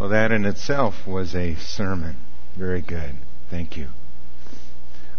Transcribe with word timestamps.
Well, 0.00 0.08
that 0.08 0.32
in 0.32 0.46
itself 0.46 1.06
was 1.06 1.34
a 1.34 1.56
sermon. 1.56 2.16
Very 2.56 2.80
good. 2.80 3.16
Thank 3.50 3.76
you. 3.76 3.88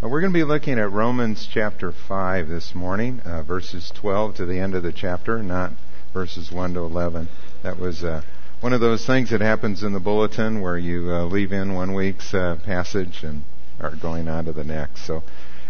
Uh, 0.02 0.08
we're 0.08 0.22
going 0.22 0.34
to 0.34 0.40
be 0.40 0.44
looking 0.44 0.80
at 0.80 0.92
Romans 0.92 1.48
chapter 1.48 1.92
5 1.92 2.48
this 2.48 2.74
morning, 2.74 3.20
uh, 3.20 3.44
verses 3.44 3.92
12 3.94 4.38
to 4.38 4.46
the 4.48 4.58
end 4.58 4.74
of 4.74 4.82
the 4.82 4.92
chapter, 4.92 5.44
not 5.44 5.74
verses 6.16 6.52
1 6.52 6.74
to 6.74 6.80
11. 6.80 7.30
That 7.62 7.78
was 7.78 8.04
uh, 8.04 8.24
one 8.60 8.74
of 8.74 8.82
those 8.82 9.06
things 9.06 9.30
that 9.30 9.40
happens 9.40 9.84
in 9.84 9.94
the 9.94 10.00
bulletin 10.00 10.62
where 10.62 10.80
you 10.80 11.12
uh, 11.12 11.26
leave 11.26 11.52
in 11.52 11.76
one 11.76 11.94
week's 11.94 12.34
uh, 12.34 12.58
passage 12.66 13.24
and 13.24 13.44
are 13.80 13.96
going 13.96 14.28
on 14.28 14.46
to 14.46 14.52
the 14.52 14.64
next. 14.64 15.06
So 15.06 15.22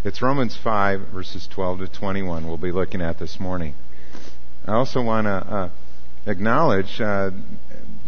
it's 0.06 0.22
Romans 0.22 0.56
5, 0.56 1.10
verses 1.10 1.48
12 1.48 1.80
to 1.80 1.88
21 1.90 2.48
we'll 2.48 2.56
be 2.56 2.72
looking 2.72 3.02
at 3.02 3.20
this 3.20 3.42
morning. 3.42 3.74
I 4.66 4.72
also 4.72 5.02
want 5.02 5.28
to 5.28 5.70
acknowledge 6.26 7.02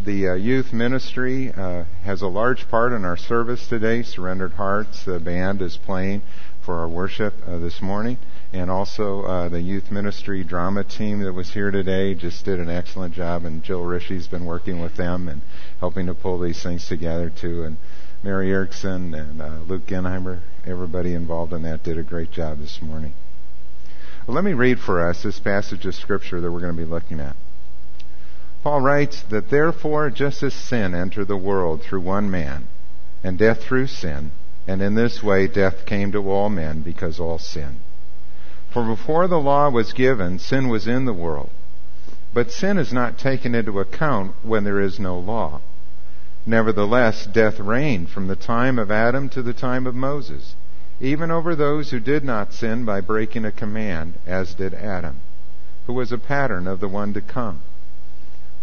the 0.05 0.29
uh, 0.29 0.33
youth 0.33 0.73
ministry 0.73 1.51
uh, 1.53 1.85
has 2.03 2.21
a 2.21 2.27
large 2.27 2.67
part 2.69 2.91
in 2.91 3.05
our 3.05 3.15
service 3.15 3.67
today. 3.67 4.03
Surrendered 4.03 4.53
Hearts, 4.53 5.05
the 5.05 5.19
band 5.19 5.61
is 5.61 5.77
playing 5.77 6.21
for 6.65 6.79
our 6.79 6.87
worship 6.87 7.33
uh, 7.47 7.57
this 7.57 7.81
morning. 7.81 8.17
And 8.51 8.69
also 8.69 9.23
uh, 9.23 9.49
the 9.49 9.61
youth 9.61 9.91
ministry 9.91 10.43
drama 10.43 10.83
team 10.83 11.21
that 11.21 11.33
was 11.33 11.53
here 11.53 11.71
today 11.71 12.13
just 12.13 12.45
did 12.45 12.59
an 12.59 12.69
excellent 12.69 13.15
job. 13.15 13.45
And 13.45 13.63
Jill 13.63 13.83
Rishi's 13.83 14.27
been 14.27 14.45
working 14.45 14.81
with 14.81 14.95
them 14.95 15.27
and 15.27 15.41
helping 15.79 16.07
to 16.07 16.13
pull 16.13 16.39
these 16.39 16.61
things 16.61 16.85
together 16.85 17.29
too. 17.29 17.63
And 17.63 17.77
Mary 18.21 18.51
Erickson 18.51 19.13
and 19.13 19.41
uh, 19.41 19.59
Luke 19.67 19.85
Genheimer, 19.87 20.41
everybody 20.65 21.13
involved 21.13 21.53
in 21.53 21.63
that 21.63 21.83
did 21.83 21.97
a 21.97 22.03
great 22.03 22.31
job 22.31 22.59
this 22.59 22.81
morning. 22.81 23.13
Well, 24.27 24.35
let 24.35 24.43
me 24.43 24.53
read 24.53 24.79
for 24.79 25.07
us 25.07 25.23
this 25.23 25.39
passage 25.39 25.85
of 25.85 25.95
scripture 25.95 26.39
that 26.41 26.51
we're 26.51 26.61
going 26.61 26.75
to 26.75 26.81
be 26.81 26.89
looking 26.89 27.19
at. 27.19 27.35
Paul 28.63 28.79
writes 28.79 29.21
that 29.23 29.49
therefore, 29.49 30.09
just 30.09 30.41
as 30.41 30.53
sin 30.53 30.95
entered 30.95 31.27
the 31.27 31.35
world 31.35 31.81
through 31.81 31.99
one 31.99 32.31
man, 32.31 32.67
and 33.21 33.37
death 33.37 33.61
through 33.61 33.87
sin, 33.87 34.31
and 34.65 34.81
in 34.81 34.95
this 34.95 35.21
way 35.21 35.47
death 35.47 35.85
came 35.85 36.13
to 36.13 36.31
all 36.31 36.47
men 36.47 36.79
because 36.79 37.19
all 37.19 37.37
sinned. 37.37 37.81
For 38.69 38.85
before 38.85 39.27
the 39.27 39.39
law 39.39 39.69
was 39.69 39.91
given, 39.91 40.39
sin 40.39 40.69
was 40.69 40.87
in 40.87 41.03
the 41.03 41.11
world. 41.11 41.49
But 42.33 42.53
sin 42.53 42.77
is 42.77 42.93
not 42.93 43.17
taken 43.17 43.53
into 43.53 43.81
account 43.81 44.33
when 44.43 44.63
there 44.63 44.79
is 44.79 44.97
no 44.97 45.19
law. 45.19 45.59
Nevertheless, 46.45 47.25
death 47.25 47.59
reigned 47.59 48.11
from 48.11 48.29
the 48.29 48.37
time 48.37 48.79
of 48.79 48.89
Adam 48.89 49.27
to 49.29 49.41
the 49.41 49.51
time 49.51 49.85
of 49.85 49.93
Moses, 49.93 50.55
even 51.01 51.31
over 51.31 51.53
those 51.53 51.91
who 51.91 51.99
did 51.99 52.23
not 52.23 52.53
sin 52.53 52.85
by 52.85 53.01
breaking 53.01 53.43
a 53.43 53.51
command, 53.51 54.13
as 54.25 54.53
did 54.53 54.73
Adam, 54.73 55.17
who 55.85 55.91
was 55.91 56.13
a 56.13 56.17
pattern 56.17 56.65
of 56.65 56.79
the 56.79 56.87
one 56.87 57.11
to 57.11 57.19
come. 57.19 57.59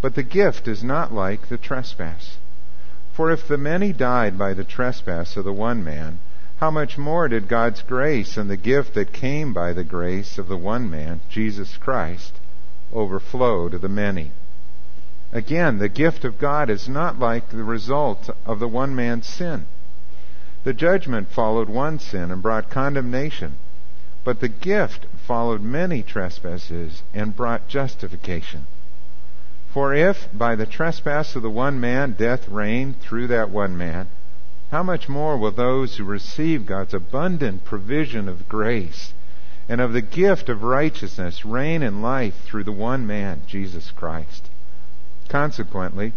But 0.01 0.15
the 0.15 0.23
gift 0.23 0.67
is 0.67 0.83
not 0.83 1.13
like 1.13 1.49
the 1.49 1.59
trespass. 1.59 2.39
For 3.13 3.31
if 3.31 3.47
the 3.47 3.59
many 3.59 3.93
died 3.93 4.39
by 4.39 4.55
the 4.55 4.65
trespass 4.65 5.37
of 5.37 5.45
the 5.45 5.53
one 5.53 5.85
man, 5.85 6.21
how 6.59 6.71
much 6.71 6.97
more 6.97 7.29
did 7.29 7.49
God's 7.49 7.83
grace 7.83 8.37
and 8.37 8.49
the 8.49 8.57
gift 8.57 8.95
that 8.95 9.13
came 9.13 9.53
by 9.53 9.73
the 9.73 9.85
grace 9.85 10.39
of 10.39 10.49
the 10.49 10.57
one 10.57 10.91
man, 10.91 11.21
Jesus 11.29 11.77
Christ, 11.77 12.35
overflow 12.93 13.69
to 13.69 13.79
the 13.79 13.89
many? 13.89 14.31
Again, 15.33 15.79
the 15.79 15.89
gift 15.89 16.25
of 16.25 16.39
God 16.39 16.71
is 16.71 16.89
not 16.89 17.19
like 17.19 17.51
the 17.51 17.63
result 17.63 18.31
of 18.47 18.59
the 18.59 18.69
one 18.69 18.95
man's 18.95 19.27
sin. 19.27 19.67
The 20.65 20.73
judgment 20.73 21.29
followed 21.29 21.69
one 21.69 21.99
sin 21.99 22.31
and 22.31 22.43
brought 22.43 22.69
condemnation, 22.69 23.55
but 24.25 24.41
the 24.41 24.49
gift 24.49 25.07
followed 25.27 25.63
many 25.63 26.03
trespasses 26.03 27.03
and 27.15 27.37
brought 27.37 27.69
justification. 27.69 28.67
For 29.73 29.95
if 29.95 30.29
by 30.37 30.57
the 30.57 30.67
trespass 30.67 31.37
of 31.37 31.43
the 31.43 31.51
one 31.51 31.79
man 31.79 32.13
death 32.13 32.49
reigned 32.49 33.01
through 33.01 33.29
that 33.29 33.51
one 33.51 33.79
man, 33.79 34.09
how 34.73 34.83
much 34.83 35.09
more 35.09 35.37
will 35.37 35.53
those 35.53 35.97
who 35.97 36.05
receive 36.05 36.67
God's 36.67 36.93
abundant 36.93 37.65
provision 37.65 38.29
of 38.29 38.49
grace 38.49 39.15
and 39.69 39.81
of 39.81 39.93
the 39.93 40.01
gift 40.01 40.49
of 40.49 40.65
righteousness 40.65 41.45
reign 41.45 41.85
in 41.85 42.03
life 42.03 42.43
through 42.45 42.65
the 42.65 42.73
one 42.73 43.07
man, 43.07 43.43
Jesus 43.47 43.93
Christ? 43.93 44.51
Consequently, 45.29 46.15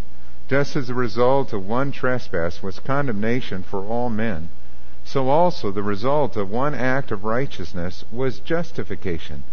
just 0.50 0.76
as 0.76 0.88
the 0.88 0.96
result 0.96 1.54
of 1.54 1.68
one 1.68 1.92
trespass 1.92 2.64
was 2.64 2.80
condemnation 2.80 3.62
for 3.62 3.86
all 3.86 4.10
men, 4.10 4.50
so 5.06 5.30
also 5.30 5.70
the 5.70 5.84
result 5.84 6.36
of 6.36 6.50
one 6.50 6.74
act 6.74 7.12
of 7.12 7.24
righteousness 7.24 8.04
was 8.12 8.40
justification 8.40 9.44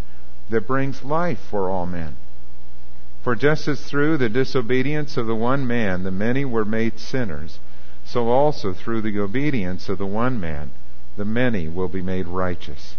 that 0.48 0.66
brings 0.66 1.04
life 1.04 1.38
for 1.38 1.68
all 1.68 1.84
men. 1.84 2.16
For 3.22 3.34
just 3.34 3.68
as 3.68 3.82
through 3.82 4.16
the 4.16 4.28
disobedience 4.28 5.16
of 5.16 5.26
the 5.26 5.34
one 5.34 5.66
man 5.66 6.04
the 6.04 6.10
many 6.10 6.44
were 6.44 6.64
made 6.64 6.98
sinners, 6.98 7.58
so 8.04 8.28
also 8.28 8.72
through 8.72 9.02
the 9.02 9.18
obedience 9.20 9.88
of 9.88 9.98
the 9.98 10.06
one 10.06 10.40
man 10.40 10.70
the 11.16 11.24
many 11.24 11.68
will 11.68 11.88
be 11.88 12.00
made 12.00 12.26
righteous. 12.26 12.96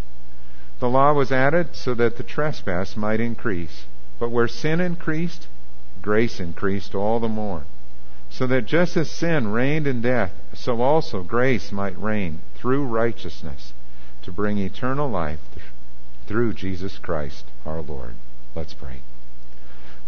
The 0.79 0.89
law 0.89 1.13
was 1.13 1.31
added 1.31 1.75
so 1.75 1.93
that 1.95 2.17
the 2.17 2.23
trespass 2.23 2.95
might 2.97 3.19
increase. 3.19 3.85
But 4.19 4.29
where 4.29 4.47
sin 4.47 4.79
increased, 4.79 5.47
grace 6.01 6.39
increased 6.39 6.93
all 6.93 7.19
the 7.19 7.27
more. 7.27 7.63
So 8.29 8.47
that 8.47 8.65
just 8.65 8.95
as 8.97 9.09
sin 9.09 9.51
reigned 9.51 9.87
in 9.87 10.01
death, 10.01 10.33
so 10.53 10.81
also 10.81 11.23
grace 11.23 11.71
might 11.71 11.99
reign 11.99 12.41
through 12.55 12.85
righteousness 12.85 13.73
to 14.21 14.31
bring 14.31 14.57
eternal 14.57 15.09
life 15.09 15.39
through 16.27 16.53
Jesus 16.53 16.97
Christ 16.97 17.45
our 17.65 17.81
Lord. 17.81 18.13
Let's 18.55 18.73
pray. 18.73 19.01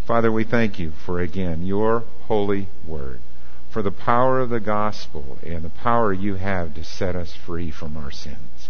Father, 0.06 0.30
we 0.30 0.44
thank 0.44 0.78
you 0.78 0.92
for 1.06 1.18
again 1.20 1.64
your 1.64 2.04
holy 2.26 2.68
word, 2.86 3.20
for 3.70 3.80
the 3.80 3.90
power 3.90 4.40
of 4.40 4.50
the 4.50 4.60
gospel 4.60 5.38
and 5.42 5.64
the 5.64 5.70
power 5.70 6.12
you 6.12 6.34
have 6.34 6.74
to 6.74 6.84
set 6.84 7.16
us 7.16 7.34
free 7.34 7.70
from 7.70 7.96
our 7.96 8.10
sins. 8.10 8.68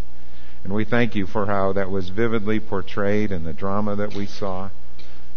And 0.62 0.72
we 0.72 0.84
thank 0.84 1.14
you 1.14 1.26
for 1.26 1.46
how 1.46 1.72
that 1.72 1.90
was 1.90 2.08
vividly 2.08 2.60
portrayed 2.60 3.32
in 3.32 3.44
the 3.44 3.52
drama 3.52 3.96
that 3.96 4.14
we 4.14 4.26
saw, 4.26 4.70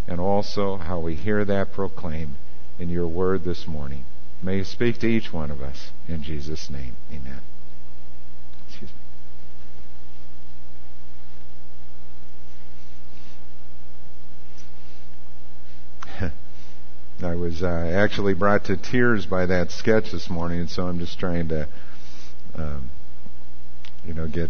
and 0.07 0.21
also 0.21 0.77
how 0.77 0.99
we 0.99 1.15
hear 1.15 1.43
that 1.43 1.73
proclaimed 1.73 2.35
in 2.79 2.89
your 2.89 3.07
word 3.07 3.43
this 3.43 3.67
morning. 3.67 4.05
May 4.41 4.57
you 4.57 4.63
speak 4.63 4.99
to 4.99 5.07
each 5.07 5.33
one 5.33 5.49
of 5.49 5.61
us. 5.61 5.89
In 6.07 6.21
Jesus' 6.21 6.69
name, 6.69 6.93
amen. 7.11 7.41
I 17.27 17.35
was 17.35 17.61
uh, 17.61 17.91
actually 17.93 18.33
brought 18.33 18.63
to 18.65 18.77
tears 18.77 19.25
by 19.25 19.45
that 19.47 19.71
sketch 19.71 20.11
this 20.11 20.29
morning, 20.29 20.61
and 20.61 20.69
so 20.69 20.87
I'm 20.87 20.97
just 20.97 21.19
trying 21.19 21.49
to, 21.49 21.67
um, 22.55 22.89
you 24.05 24.13
know, 24.13 24.27
get 24.27 24.49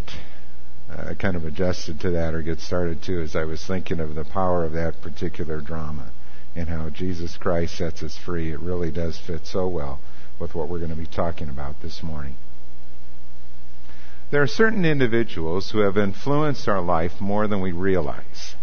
uh, 0.91 1.15
kind 1.15 1.35
of 1.35 1.43
adjusted 1.43 1.99
to 2.01 2.11
that 2.11 2.35
or 2.35 2.43
get 2.43 2.59
started 2.59 3.01
too 3.01 3.19
as 3.19 3.35
I 3.35 3.45
was 3.45 3.65
thinking 3.65 3.99
of 3.99 4.13
the 4.13 4.23
power 4.23 4.63
of 4.63 4.73
that 4.73 5.01
particular 5.01 5.59
drama 5.59 6.11
and 6.55 6.69
how 6.69 6.89
Jesus 6.89 7.35
Christ 7.35 7.75
sets 7.75 8.03
us 8.03 8.15
free. 8.15 8.51
It 8.51 8.59
really 8.59 8.91
does 8.91 9.17
fit 9.17 9.47
so 9.47 9.67
well 9.67 9.99
with 10.39 10.53
what 10.53 10.69
we're 10.69 10.77
going 10.77 10.91
to 10.91 10.95
be 10.95 11.07
talking 11.07 11.49
about 11.49 11.81
this 11.81 12.03
morning. 12.03 12.35
There 14.29 14.43
are 14.43 14.47
certain 14.47 14.85
individuals 14.85 15.71
who 15.71 15.79
have 15.79 15.97
influenced 15.97 16.67
our 16.67 16.81
life 16.81 17.19
more 17.19 17.47
than 17.47 17.59
we 17.59 17.71
realize. 17.71 18.55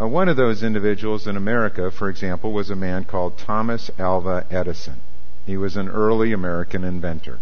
Uh, 0.00 0.06
one 0.06 0.28
of 0.28 0.36
those 0.36 0.62
individuals 0.62 1.26
in 1.26 1.36
America, 1.36 1.90
for 1.90 2.08
example, 2.08 2.52
was 2.52 2.70
a 2.70 2.76
man 2.76 3.04
called 3.04 3.36
Thomas 3.36 3.90
Alva 3.98 4.46
Edison. 4.50 5.00
He 5.44 5.56
was 5.56 5.76
an 5.76 5.88
early 5.88 6.32
American 6.32 6.84
inventor. 6.84 7.38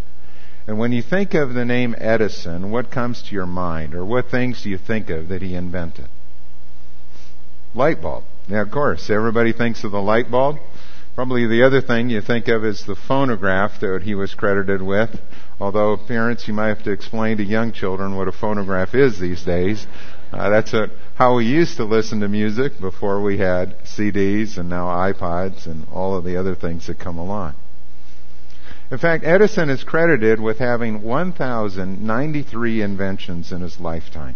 And 0.65 0.79
when 0.79 0.91
you 0.91 1.01
think 1.01 1.33
of 1.33 1.53
the 1.53 1.65
name 1.65 1.95
Edison, 1.97 2.71
what 2.71 2.89
comes 2.89 3.21
to 3.23 3.35
your 3.35 3.45
mind, 3.45 3.93
or 3.93 4.03
what 4.03 4.29
things 4.29 4.63
do 4.63 4.69
you 4.69 4.77
think 4.77 5.09
of 5.09 5.29
that 5.29 5.41
he 5.41 5.55
invented? 5.55 6.07
Light 7.75 8.01
bulb. 8.01 8.23
Yeah, 8.47 8.61
of 8.61 8.71
course. 8.71 9.09
Everybody 9.09 9.53
thinks 9.53 9.83
of 9.83 9.91
the 9.91 10.01
light 10.01 10.31
bulb. 10.31 10.57
Probably 11.15 11.47
the 11.47 11.63
other 11.63 11.81
thing 11.81 12.09
you 12.09 12.21
think 12.21 12.47
of 12.47 12.65
is 12.65 12.85
the 12.85 12.95
phonograph 12.95 13.79
that 13.81 14.01
he 14.03 14.15
was 14.15 14.35
credited 14.35 14.81
with. 14.81 15.19
Although 15.59 15.97
parents, 15.97 16.47
you 16.47 16.53
might 16.53 16.67
have 16.67 16.83
to 16.83 16.91
explain 16.91 17.37
to 17.37 17.43
young 17.43 17.71
children 17.71 18.15
what 18.15 18.27
a 18.27 18.31
phonograph 18.31 18.93
is 18.93 19.19
these 19.19 19.43
days. 19.43 19.87
Uh, 20.31 20.49
that's 20.49 20.73
a, 20.73 20.89
how 21.17 21.35
we 21.35 21.45
used 21.45 21.77
to 21.77 21.83
listen 21.83 22.19
to 22.19 22.27
music 22.27 22.79
before 22.79 23.19
we 23.19 23.39
had 23.39 23.75
CDs 23.85 24.55
and 24.55 24.69
now 24.69 24.85
iPods 24.85 25.65
and 25.65 25.87
all 25.91 26.15
of 26.15 26.23
the 26.23 26.37
other 26.37 26.53
things 26.53 26.85
that 26.85 26.99
come 26.99 27.17
along. 27.17 27.55
In 28.91 28.99
fact, 28.99 29.23
Edison 29.23 29.71
is 29.71 29.83
credited 29.83 30.39
with 30.39 30.59
having 30.59 31.01
1,093 31.01 32.81
inventions 32.83 33.51
in 33.51 33.61
his 33.61 33.79
lifetime. 33.79 34.35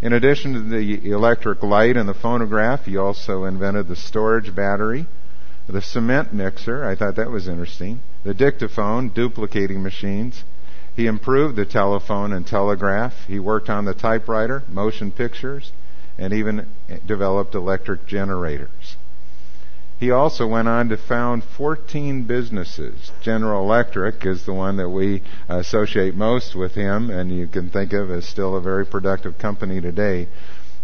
In 0.00 0.14
addition 0.14 0.54
to 0.54 0.60
the 0.60 1.10
electric 1.10 1.62
light 1.62 1.98
and 1.98 2.08
the 2.08 2.14
phonograph, 2.14 2.86
he 2.86 2.96
also 2.96 3.44
invented 3.44 3.86
the 3.86 3.94
storage 3.94 4.54
battery, 4.54 5.06
the 5.68 5.82
cement 5.82 6.32
mixer, 6.32 6.82
I 6.82 6.94
thought 6.94 7.16
that 7.16 7.30
was 7.30 7.46
interesting, 7.46 8.00
the 8.24 8.32
dictaphone, 8.32 9.10
duplicating 9.10 9.82
machines, 9.82 10.44
he 10.96 11.06
improved 11.06 11.56
the 11.56 11.64
telephone 11.64 12.32
and 12.32 12.46
telegraph. 12.46 13.26
He 13.26 13.38
worked 13.38 13.68
on 13.68 13.84
the 13.84 13.94
typewriter, 13.94 14.62
motion 14.68 15.10
pictures, 15.10 15.72
and 16.16 16.32
even 16.32 16.68
developed 17.06 17.54
electric 17.54 18.06
generators. 18.06 18.96
He 19.98 20.10
also 20.10 20.46
went 20.46 20.68
on 20.68 20.88
to 20.90 20.96
found 20.96 21.44
14 21.44 22.24
businesses. 22.24 23.10
General 23.22 23.64
Electric 23.64 24.24
is 24.26 24.44
the 24.44 24.52
one 24.52 24.76
that 24.76 24.90
we 24.90 25.22
associate 25.48 26.14
most 26.14 26.54
with 26.54 26.74
him, 26.74 27.10
and 27.10 27.30
you 27.30 27.46
can 27.46 27.70
think 27.70 27.92
of 27.92 28.10
as 28.10 28.26
still 28.26 28.56
a 28.56 28.60
very 28.60 28.84
productive 28.84 29.38
company 29.38 29.80
today. 29.80 30.28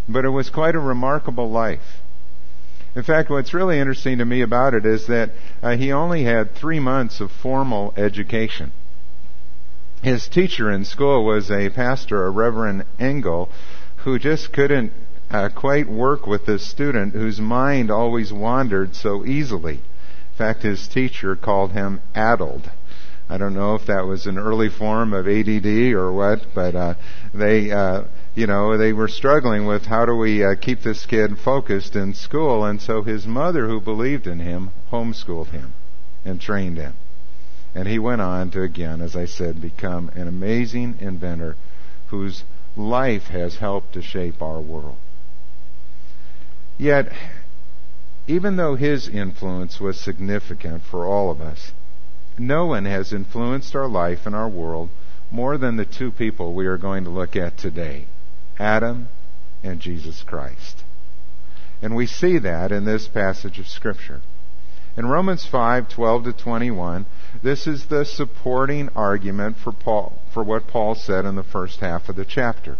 But 0.09 0.25
it 0.25 0.31
was 0.31 0.51
quite 0.51 0.75
a 0.75 0.81
remarkable 0.81 1.51
life. 1.51 2.01
In 2.97 3.03
fact, 3.03 3.31
what's 3.31 3.55
really 3.55 3.79
interesting 3.79 4.19
to 4.19 4.25
me 4.25 4.43
about 4.43 4.75
it 4.75 4.85
is 4.85 5.07
that 5.07 5.31
uh, 5.63 5.77
he 5.77 5.93
only 5.93 6.25
had 6.25 6.55
three 6.55 6.81
months 6.81 7.21
of 7.21 7.31
formal 7.31 7.95
education. 7.97 8.73
His 10.03 10.29
teacher 10.29 10.71
in 10.71 10.87
school 10.87 11.25
was 11.25 11.51
a 11.51 11.69
pastor, 11.69 12.25
a 12.25 12.31
Reverend 12.31 12.85
Engle, 12.99 13.51
who 13.97 14.19
just 14.19 14.51
couldn't 14.51 14.93
uh, 15.31 15.51
quite 15.55 15.89
work 15.89 16.27
with 16.27 16.47
this 16.47 16.67
student 16.67 17.13
whose 17.13 17.39
mind 17.39 17.91
always 17.91 18.33
wandered 18.33 18.95
so 18.95 19.27
easily. 19.27 19.75
In 19.75 20.37
fact, 20.39 20.63
his 20.63 20.89
teacher 20.89 21.37
called 21.37 21.73
him 21.73 22.01
addled. 22.15 22.71
I 23.29 23.37
don't 23.37 23.55
know 23.55 23.75
if 23.75 23.87
that 23.87 24.07
was 24.07 24.27
an 24.27 24.39
early 24.39 24.71
form 24.71 25.13
of 25.13 25.29
ADD 25.29 25.67
or 25.93 26.11
what, 26.13 26.47
but 26.55 26.75
uh, 26.75 26.95
they, 27.35 27.71
uh, 27.71 28.05
you 28.35 28.47
know, 28.47 28.79
they 28.79 28.95
were 28.95 29.07
struggling 29.07 29.67
with 29.67 29.85
how 29.85 30.07
do 30.07 30.17
we 30.17 30.43
uh, 30.43 30.55
keep 30.59 30.83
this 30.83 31.05
kid 31.05 31.39
focused 31.39 31.95
in 31.95 32.15
school, 32.15 32.65
and 32.65 32.81
so 32.81 33.03
his 33.03 33.27
mother, 33.27 33.69
who 33.69 33.81
believed 33.81 34.27
in 34.27 34.41
him, 34.41 34.71
homeschooled 34.91 35.51
him 35.51 35.75
and 36.25 36.41
trained 36.41 36.79
him. 36.79 36.95
And 37.75 37.87
he 37.87 37.99
went 37.99 38.21
on 38.21 38.51
to, 38.51 38.63
again, 38.63 39.01
as 39.01 39.15
I 39.15 39.27
said, 39.27 39.61
become 39.61 40.11
an 40.15 40.27
amazing 40.27 40.97
inventor 41.01 41.57
whose 42.09 42.45
life 42.77 43.29
has 43.29 43.57
helped 43.57 43.93
to 43.95 44.03
shape 44.03 44.43
our 44.43 44.61
world. 44.61 44.97
Yet, 46.79 47.13
even 48.27 48.57
though 48.57 48.75
his 48.75 49.09
influence 49.09 49.81
was 49.81 50.01
significant 50.01 50.83
for 50.83 51.05
all 51.05 51.31
of 51.31 51.41
us, 51.41 51.73
no 52.39 52.67
one 52.67 52.87
has 52.87 53.13
influenced 53.13 53.77
our 53.77 53.89
life 53.89 54.27
and 54.27 54.35
our 54.35 54.49
world 54.49 54.89
more 55.31 55.59
than 55.59 55.77
the 55.77 55.85
two 55.85 56.11
people 56.11 56.55
we 56.55 56.67
are 56.67 56.79
going 56.79 57.05
to 57.05 57.11
look 57.11 57.37
at 57.37 57.57
today 57.57 58.07
Adam 58.59 59.09
and 59.63 59.81
Jesus 59.81 60.23
Christ. 60.23 60.83
And 61.83 61.95
we 61.95 62.07
see 62.07 62.39
that 62.39 62.73
in 62.73 62.85
this 62.85 63.09
passage 63.09 63.59
of 63.59 63.69
Scripture. 63.69 64.21
In 64.97 65.07
Romans 65.07 65.47
5:12 65.47 66.25
to 66.25 66.33
21, 66.33 67.07
this 67.43 67.67
is 67.67 67.87
the 67.87 68.05
supporting 68.05 68.89
argument 68.97 69.57
for 69.57 69.71
Paul 69.73 70.21
for 70.33 70.43
what 70.43 70.67
Paul 70.67 70.95
said 70.95 71.25
in 71.25 71.37
the 71.37 71.45
first 71.45 71.81
half 71.81 72.09
of 72.09 72.17
the 72.17 72.25
chapter. 72.25 72.77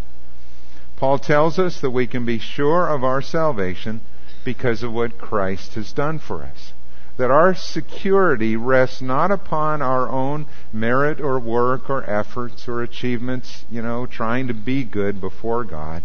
Paul 0.97 1.19
tells 1.19 1.57
us 1.57 1.79
that 1.79 1.91
we 1.91 2.07
can 2.07 2.25
be 2.25 2.37
sure 2.37 2.87
of 2.87 3.03
our 3.03 3.21
salvation 3.21 4.01
because 4.43 4.83
of 4.83 4.93
what 4.93 5.17
Christ 5.17 5.75
has 5.75 5.93
done 5.93 6.19
for 6.19 6.43
us. 6.43 6.73
That 7.17 7.31
our 7.31 7.55
security 7.55 8.55
rests 8.55 9.01
not 9.01 9.31
upon 9.31 9.81
our 9.81 10.09
own 10.09 10.47
merit 10.73 11.19
or 11.21 11.39
work 11.39 11.89
or 11.89 12.07
efforts 12.09 12.67
or 12.67 12.81
achievements, 12.81 13.63
you 13.69 13.81
know, 13.81 14.05
trying 14.05 14.47
to 14.47 14.53
be 14.53 14.83
good 14.83 15.21
before 15.21 15.63
God. 15.63 16.03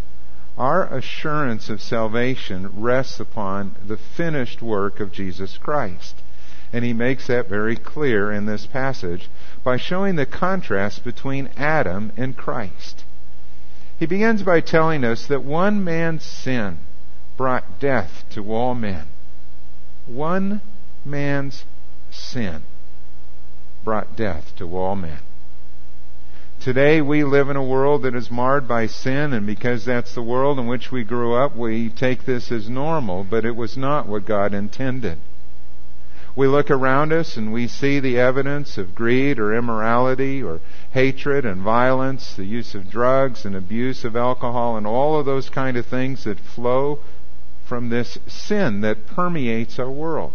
Our 0.59 0.85
assurance 0.85 1.69
of 1.69 1.83
salvation 1.83 2.71
rests 2.75 3.21
upon 3.21 3.75
the 3.87 3.99
finished 3.99 4.63
work 4.63 5.01
of 5.01 5.13
Jesus 5.13 5.59
Christ. 5.59 6.17
And 6.73 6.85
he 6.85 6.93
makes 6.93 7.27
that 7.27 7.49
very 7.49 7.77
clear 7.77 8.33
in 8.33 8.47
this 8.47 8.67
passage 8.67 9.29
by 9.63 9.77
showing 9.77 10.17
the 10.17 10.27
contrast 10.27 11.05
between 11.05 11.51
Adam 11.57 12.13
and 12.17 12.37
Christ. 12.37 13.05
He 13.99 14.07
begins 14.07 14.43
by 14.43 14.61
telling 14.61 15.05
us 15.05 15.27
that 15.27 15.45
one 15.45 15.85
man's 15.85 16.25
sin 16.25 16.79
brought 17.37 17.79
death 17.79 18.25
to 18.31 18.53
all 18.53 18.75
men. 18.75 19.07
One 20.07 20.61
man's 21.05 21.65
sin 22.11 22.63
brought 23.85 24.17
death 24.17 24.55
to 24.57 24.77
all 24.77 24.97
men. 24.97 25.19
Today 26.67 27.01
we 27.01 27.23
live 27.23 27.49
in 27.49 27.55
a 27.55 27.63
world 27.63 28.03
that 28.03 28.17
is 28.17 28.29
marred 28.29 28.67
by 28.67 28.89
sin, 28.89 29.33
and 29.33 29.47
because 29.47 29.85
that's 29.85 30.17
the 30.17 30.21
world 30.21 30.59
in 30.59 30.67
which 30.67 30.91
we 30.91 31.05
grew 31.05 31.33
up, 31.33 31.55
we 31.55 31.89
take 31.89 32.25
this 32.27 32.51
as 32.51 32.69
normal, 32.69 33.23
but 33.23 33.45
it 33.45 33.55
was 33.55 33.77
not 33.77 34.09
what 34.09 34.27
God 34.27 34.53
intended. 34.53 35.19
We 36.35 36.49
look 36.49 36.69
around 36.69 37.13
us 37.13 37.37
and 37.37 37.53
we 37.53 37.69
see 37.69 38.01
the 38.01 38.19
evidence 38.19 38.79
of 38.79 38.97
greed 38.97 39.39
or 39.39 39.55
immorality 39.55 40.43
or 40.43 40.59
hatred 40.91 41.45
and 41.45 41.63
violence, 41.63 42.35
the 42.35 42.45
use 42.45 42.75
of 42.75 42.91
drugs 42.91 43.45
and 43.45 43.55
abuse 43.55 44.05
of 44.05 44.17
alcohol 44.17 44.77
and 44.77 44.89
all 44.89 45.21
of 45.21 45.25
those 45.25 45.49
kind 45.49 45.77
of 45.77 45.87
things 45.87 46.25
that 46.25 46.41
flow 46.41 46.99
from 47.69 47.91
this 47.91 48.19
sin 48.27 48.81
that 48.81 49.07
permeates 49.07 49.79
our 49.79 49.89
world. 49.89 50.33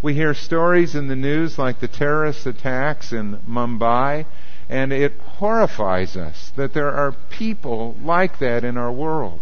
We 0.00 0.14
hear 0.14 0.32
stories 0.32 0.94
in 0.94 1.08
the 1.08 1.14
news 1.14 1.58
like 1.58 1.80
the 1.80 1.88
terrorist 1.88 2.46
attacks 2.46 3.12
in 3.12 3.40
Mumbai, 3.46 4.24
and 4.68 4.92
it 4.92 5.12
horrifies 5.38 6.16
us 6.16 6.52
that 6.56 6.74
there 6.74 6.92
are 6.92 7.14
people 7.30 7.96
like 8.02 8.38
that 8.38 8.64
in 8.64 8.76
our 8.76 8.92
world 8.92 9.40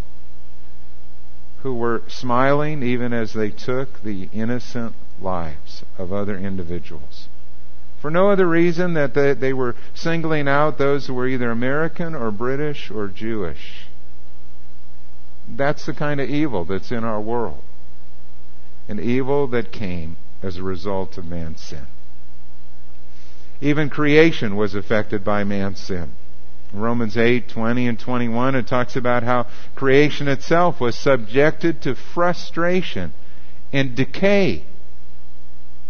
who 1.62 1.75
were 1.75 2.03
smiling 2.09 2.82
even 2.82 3.12
as 3.15 3.32
they 3.32 3.50
took 3.50 4.03
the 4.03 4.29
innocent 4.32 4.94
lives 5.21 5.82
of 5.97 6.12
other 6.12 6.37
individuals. 6.37 7.29
For 8.03 8.11
no 8.11 8.29
other 8.29 8.47
reason 8.47 8.93
that 8.94 9.15
they, 9.15 9.32
they 9.32 9.55
were 9.55 9.75
singling 9.94 10.47
out 10.47 10.76
those 10.76 11.06
who 11.06 11.15
were 11.15 11.26
either 11.26 11.50
American 11.50 12.15
or 12.15 12.31
British 12.31 12.91
or 12.91 13.09
Jewish. 13.09 13.87
That's 15.49 15.87
the 15.87 15.94
kind 15.94 16.21
of 16.21 16.29
evil 16.29 16.67
that's 16.67 16.93
in 16.93 17.03
our 17.03 17.21
world. 17.21 17.62
An 18.88 19.00
evil 19.00 19.47
that 19.47 19.73
came 19.73 20.19
as 20.43 20.59
a 20.59 20.62
result 20.62 21.17
of 21.17 21.25
man's 21.25 21.62
sin. 21.62 21.87
Even 23.60 23.90
creation 23.90 24.56
was 24.56 24.74
affected 24.74 25.24
by 25.24 25.44
man's 25.44 25.80
sin. 25.80 26.12
In 26.72 26.80
Romans 26.80 27.16
8, 27.16 27.48
20 27.48 27.86
and 27.86 27.98
21, 27.98 28.54
it 28.54 28.66
talks 28.66 28.96
about 28.96 29.22
how 29.22 29.46
creation 29.74 30.28
itself 30.28 30.80
was 30.80 30.96
subjected 30.96 31.82
to 31.82 31.94
frustration 31.94 33.12
and 33.72 33.94
decay 33.94 34.64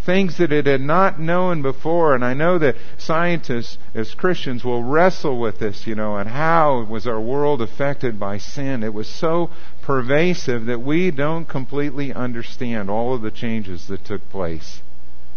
things 0.05 0.37
that 0.37 0.53
it 0.53 0.67
had 0.67 0.81
not 0.81 1.19
known 1.19 1.63
before. 1.63 2.15
And 2.15 2.25
I 2.25 2.35
know 2.35 2.59
that 2.59 2.77
scientists, 2.99 3.79
as 3.95 4.15
Christians, 4.15 4.65
will 4.65 4.83
wrestle 4.83 5.39
with 5.39 5.59
this, 5.59 5.87
you 5.87 5.95
know, 5.95 6.17
and 6.17 6.29
how 6.29 6.85
was 6.85 7.07
our 7.07 7.21
world 7.21 7.63
affected 7.63 8.21
by 8.21 8.39
sin? 8.39 8.83
It 8.83 8.95
was 8.95 9.09
so 9.09 9.51
pervasive 9.83 10.67
that 10.67 10.81
we 10.81 11.11
don't 11.11 11.49
completely 11.49 12.13
understand 12.13 12.91
all 12.91 13.15
of 13.15 13.23
the 13.23 13.31
changes 13.31 13.89
that 13.89 14.05
took 14.05 14.29
place 14.31 14.83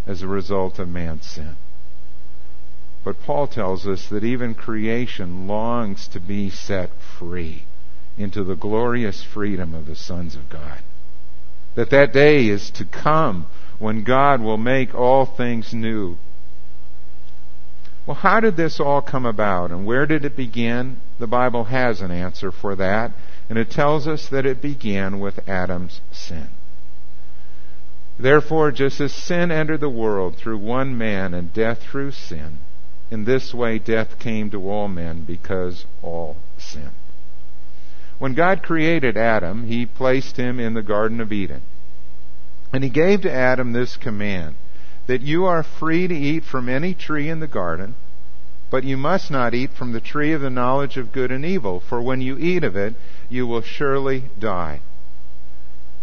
as 0.05 0.21
a 0.21 0.27
result 0.27 0.79
of 0.79 0.89
man's 0.89 1.25
sin. 1.25 1.55
But 3.07 3.21
Paul 3.21 3.47
tells 3.47 3.87
us 3.87 4.09
that 4.09 4.25
even 4.25 4.53
creation 4.53 5.47
longs 5.47 6.09
to 6.09 6.19
be 6.19 6.49
set 6.49 6.89
free 7.17 7.63
into 8.17 8.43
the 8.43 8.57
glorious 8.57 9.23
freedom 9.23 9.73
of 9.73 9.85
the 9.85 9.95
sons 9.95 10.35
of 10.35 10.49
God. 10.49 10.79
That 11.75 11.89
that 11.91 12.11
day 12.11 12.47
is 12.49 12.69
to 12.71 12.83
come 12.83 13.45
when 13.79 14.03
God 14.03 14.41
will 14.41 14.57
make 14.57 14.93
all 14.93 15.25
things 15.25 15.73
new. 15.73 16.17
Well, 18.05 18.17
how 18.17 18.41
did 18.41 18.57
this 18.57 18.77
all 18.77 19.01
come 19.01 19.25
about 19.25 19.71
and 19.71 19.85
where 19.85 20.05
did 20.05 20.25
it 20.25 20.35
begin? 20.35 20.97
The 21.17 21.27
Bible 21.27 21.63
has 21.63 22.01
an 22.01 22.11
answer 22.11 22.51
for 22.51 22.75
that, 22.75 23.13
and 23.49 23.57
it 23.57 23.71
tells 23.71 24.05
us 24.05 24.27
that 24.27 24.45
it 24.45 24.61
began 24.61 25.21
with 25.21 25.47
Adam's 25.47 26.01
sin. 26.11 26.49
Therefore, 28.19 28.73
just 28.73 28.99
as 28.99 29.13
sin 29.13 29.49
entered 29.49 29.79
the 29.79 29.87
world 29.87 30.35
through 30.35 30.57
one 30.57 30.97
man 30.97 31.33
and 31.33 31.53
death 31.53 31.83
through 31.83 32.11
sin, 32.11 32.57
in 33.09 33.25
this 33.25 33.53
way 33.53 33.79
death 33.79 34.19
came 34.19 34.49
to 34.51 34.69
all 34.69 34.87
men 34.87 35.23
because 35.23 35.85
all 36.01 36.37
sinned. 36.57 36.91
When 38.19 38.33
God 38.33 38.63
created 38.63 39.15
Adam, 39.15 39.67
he 39.67 39.85
placed 39.85 40.37
him 40.37 40.59
in 40.59 40.73
the 40.73 40.81
Garden 40.81 41.21
of 41.21 41.31
Eden. 41.31 41.61
And 42.73 42.83
he 42.83 42.89
gave 42.89 43.21
to 43.21 43.31
Adam 43.31 43.73
this 43.73 43.95
command 43.95 44.55
that 45.05 45.21
you 45.21 45.45
are 45.45 45.63
free 45.63 46.07
to 46.07 46.15
eat 46.15 46.43
from 46.43 46.67
any 46.67 46.93
tree 46.93 47.29
in 47.29 47.39
the 47.39 47.47
garden, 47.47 47.95
but 48.69 48.83
you 48.83 48.97
must 48.97 49.31
not 49.31 49.53
eat 49.53 49.71
from 49.71 49.93
the 49.93 50.01
tree 50.01 50.33
of 50.33 50.41
the 50.41 50.49
knowledge 50.49 50.97
of 50.97 51.13
good 51.13 51.31
and 51.31 51.45
evil, 51.45 51.79
for 51.79 52.01
when 52.01 52.19
you 52.19 52.37
eat 52.37 52.63
of 52.63 52.75
it, 52.75 52.93
you 53.29 53.47
will 53.47 53.61
surely 53.61 54.25
die. 54.37 54.81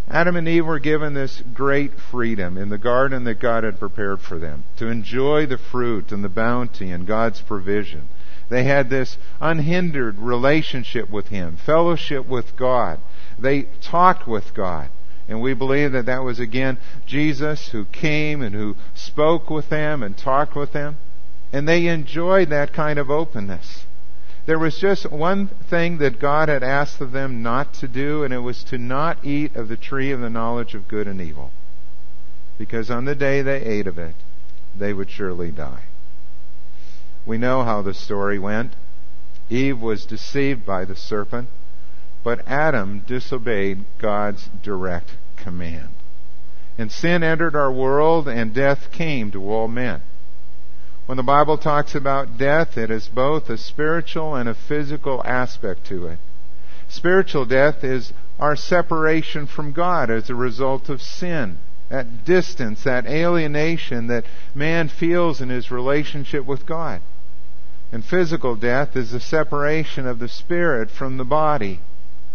Adam 0.08 0.36
and 0.36 0.46
Eve 0.46 0.66
were 0.66 0.78
given 0.78 1.14
this 1.14 1.42
great 1.54 1.98
freedom 1.98 2.58
in 2.58 2.68
the 2.68 2.78
garden 2.78 3.24
that 3.24 3.40
God 3.40 3.64
had 3.64 3.78
prepared 3.78 4.20
for 4.20 4.38
them 4.38 4.64
to 4.76 4.88
enjoy 4.88 5.46
the 5.46 5.56
fruit 5.56 6.12
and 6.12 6.22
the 6.22 6.28
bounty 6.28 6.90
and 6.90 7.06
God's 7.06 7.40
provision. 7.40 8.08
They 8.50 8.64
had 8.64 8.90
this 8.90 9.16
unhindered 9.40 10.18
relationship 10.18 11.08
with 11.08 11.28
Him, 11.28 11.56
fellowship 11.56 12.28
with 12.28 12.54
God. 12.56 13.00
They 13.38 13.62
talked 13.80 14.28
with 14.28 14.52
God. 14.52 14.90
And 15.26 15.40
we 15.40 15.54
believe 15.54 15.92
that 15.92 16.04
that 16.06 16.22
was 16.22 16.38
again 16.38 16.76
Jesus 17.06 17.68
who 17.68 17.86
came 17.86 18.42
and 18.42 18.54
who 18.54 18.76
spoke 18.94 19.48
with 19.48 19.70
them 19.70 20.02
and 20.02 20.16
talked 20.16 20.54
with 20.54 20.72
them. 20.72 20.96
And 21.50 21.66
they 21.66 21.86
enjoyed 21.86 22.50
that 22.50 22.74
kind 22.74 22.98
of 22.98 23.10
openness. 23.10 23.86
There 24.46 24.58
was 24.58 24.78
just 24.78 25.10
one 25.10 25.48
thing 25.48 25.98
that 25.98 26.20
God 26.20 26.48
had 26.48 26.62
asked 26.62 27.00
of 27.00 27.12
them 27.12 27.42
not 27.42 27.72
to 27.74 27.88
do, 27.88 28.24
and 28.24 28.34
it 28.34 28.40
was 28.40 28.62
to 28.64 28.76
not 28.76 29.24
eat 29.24 29.56
of 29.56 29.68
the 29.68 29.76
tree 29.76 30.10
of 30.10 30.20
the 30.20 30.28
knowledge 30.28 30.74
of 30.74 30.88
good 30.88 31.06
and 31.06 31.20
evil. 31.20 31.50
because 32.58 32.90
on 32.90 33.04
the 33.04 33.14
day 33.14 33.42
they 33.42 33.60
ate 33.62 33.86
of 33.86 33.98
it, 33.98 34.14
they 34.76 34.92
would 34.92 35.10
surely 35.10 35.50
die. 35.50 35.84
We 37.26 37.38
know 37.38 37.64
how 37.64 37.82
the 37.82 37.94
story 37.94 38.38
went. 38.38 38.74
Eve 39.50 39.80
was 39.80 40.06
deceived 40.06 40.64
by 40.64 40.84
the 40.84 40.96
serpent, 40.96 41.48
but 42.22 42.46
Adam 42.46 43.02
disobeyed 43.06 43.84
God's 43.98 44.48
direct 44.62 45.16
command. 45.36 45.90
And 46.78 46.90
sin 46.90 47.22
entered 47.22 47.54
our 47.54 47.72
world 47.72 48.28
and 48.28 48.54
death 48.54 48.90
came 48.92 49.30
to 49.32 49.50
all 49.50 49.68
men. 49.68 50.00
When 51.06 51.16
the 51.16 51.22
Bible 51.22 51.58
talks 51.58 51.94
about 51.94 52.38
death, 52.38 52.78
it 52.78 52.90
is 52.90 53.08
both 53.08 53.50
a 53.50 53.58
spiritual 53.58 54.34
and 54.34 54.48
a 54.48 54.54
physical 54.54 55.22
aspect 55.24 55.86
to 55.88 56.06
it. 56.06 56.18
Spiritual 56.88 57.44
death 57.44 57.84
is 57.84 58.12
our 58.40 58.56
separation 58.56 59.46
from 59.46 59.72
God 59.72 60.10
as 60.10 60.30
a 60.30 60.34
result 60.34 60.88
of 60.88 61.02
sin. 61.02 61.58
That 61.90 62.24
distance, 62.24 62.84
that 62.84 63.06
alienation 63.06 64.06
that 64.06 64.24
man 64.54 64.88
feels 64.88 65.42
in 65.42 65.50
his 65.50 65.70
relationship 65.70 66.46
with 66.46 66.64
God. 66.64 67.02
And 67.92 68.02
physical 68.02 68.56
death 68.56 68.96
is 68.96 69.10
the 69.10 69.20
separation 69.20 70.06
of 70.06 70.18
the 70.18 70.28
spirit 70.28 70.90
from 70.90 71.18
the 71.18 71.24
body. 71.24 71.80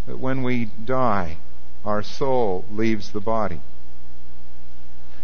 That 0.06 0.20
when 0.20 0.42
we 0.44 0.70
die, 0.84 1.38
our 1.84 2.02
soul 2.02 2.64
leaves 2.70 3.10
the 3.10 3.20
body. 3.20 3.60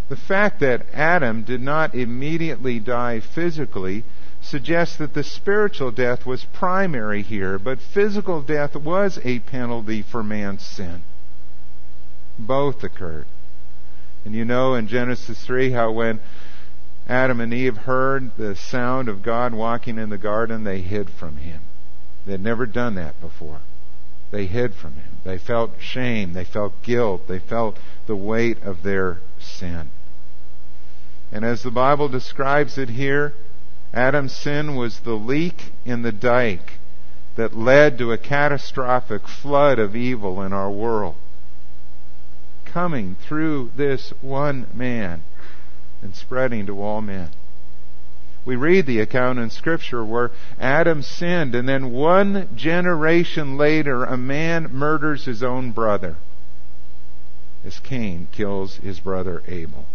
The 0.09 0.17
fact 0.17 0.61
that 0.61 0.87
Adam 0.93 1.43
did 1.43 1.61
not 1.61 1.95
immediately 1.95 2.79
die 2.79 3.19
physically 3.21 4.05
suggests 4.41 4.97
that 4.97 5.15
the 5.15 5.25
spiritual 5.25 5.91
death 5.91 6.25
was 6.25 6.45
primary 6.45 7.23
here, 7.23 7.59
but 7.59 7.81
physical 7.81 8.41
death 8.41 8.77
was 8.77 9.19
a 9.25 9.41
penalty 9.41 10.03
for 10.03 10.23
man's 10.23 10.63
sin. 10.63 11.03
Both 12.39 12.85
occurred. 12.85 13.27
And 14.25 14.35
you 14.35 14.45
know 14.45 14.75
in 14.75 14.87
Genesis 14.87 15.45
3 15.45 15.73
how 15.73 15.91
when 15.91 16.21
Adam 17.09 17.41
and 17.41 17.53
Eve 17.53 17.79
heard 17.79 18.37
the 18.37 18.55
sound 18.55 19.09
of 19.09 19.23
God 19.23 19.55
walking 19.55 19.99
in 19.99 20.11
the 20.11 20.19
garden, 20.19 20.65
they 20.65 20.81
hid 20.81 21.11
from 21.11 21.39
him. 21.39 21.63
They 22.25 22.33
had 22.33 22.43
never 22.43 22.67
done 22.67 22.95
that 22.97 23.21
before. 23.21 23.61
They 24.31 24.47
hid 24.47 24.75
from 24.75 24.95
him. 24.95 25.19
They 25.25 25.39
felt 25.39 25.81
shame. 25.81 26.33
They 26.33 26.45
felt 26.45 26.83
guilt. 26.83 27.29
They 27.29 27.39
felt 27.39 27.79
the 28.07 28.17
weight 28.17 28.63
of 28.63 28.83
their 28.83 29.19
sin. 29.39 29.91
And 31.33 31.45
as 31.45 31.63
the 31.63 31.71
Bible 31.71 32.09
describes 32.09 32.79
it 32.79 32.91
here, 32.91 33.35
Adam's 33.93 34.33
sin 34.33 34.77
was 34.77 35.01
the 35.01 35.15
leak 35.15 35.73
in 35.85 36.03
the 36.03 36.13
dike 36.13 36.75
that 37.37 37.57
led 37.57 37.99
to 37.99 38.13
a 38.13 38.19
catastrophic 38.19 39.29
flood 39.29 39.79
of 39.79 39.95
evil 39.95 40.43
in 40.43 40.53
our 40.53 40.71
world. 40.71 41.15
Coming 42.65 43.17
through 43.21 43.71
this 43.77 44.13
one 44.21 44.67
man 44.75 45.23
and 46.03 46.15
spreading 46.15 46.67
to 46.67 46.83
all 46.83 47.01
men. 47.01 47.31
We 48.45 48.55
read 48.55 48.87
the 48.87 49.01
account 49.01 49.39
in 49.39 49.51
Scripture 49.51 50.05
where 50.05 50.31
Adam 50.61 51.03
sinned, 51.03 51.55
and 51.55 51.69
then 51.69 51.91
one 51.91 52.49
generation 52.55 53.57
later, 53.57 54.05
a 54.05 54.17
man 54.17 54.69
murders 54.73 55.25
his 55.25 55.43
own 55.43 55.73
brother 55.73 56.17
as 57.65 57.81
Cain 57.81 58.29
kills 58.31 58.77
his 58.77 59.01
brother 59.01 59.43
Abel. 59.49 59.87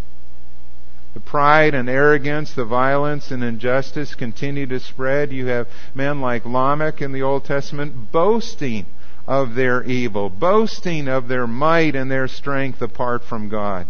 The 1.13 1.19
pride 1.19 1.73
and 1.73 1.89
arrogance, 1.89 2.53
the 2.53 2.63
violence 2.63 3.31
and 3.31 3.43
injustice 3.43 4.15
continue 4.15 4.65
to 4.67 4.79
spread. 4.79 5.33
You 5.33 5.47
have 5.47 5.67
men 5.93 6.21
like 6.21 6.45
Lamech 6.45 7.01
in 7.01 7.11
the 7.11 7.21
Old 7.21 7.43
Testament 7.43 8.11
boasting 8.11 8.85
of 9.27 9.55
their 9.55 9.83
evil, 9.83 10.29
boasting 10.29 11.07
of 11.07 11.27
their 11.27 11.47
might 11.47 11.95
and 11.95 12.09
their 12.09 12.27
strength 12.27 12.81
apart 12.81 13.23
from 13.23 13.49
God. 13.49 13.87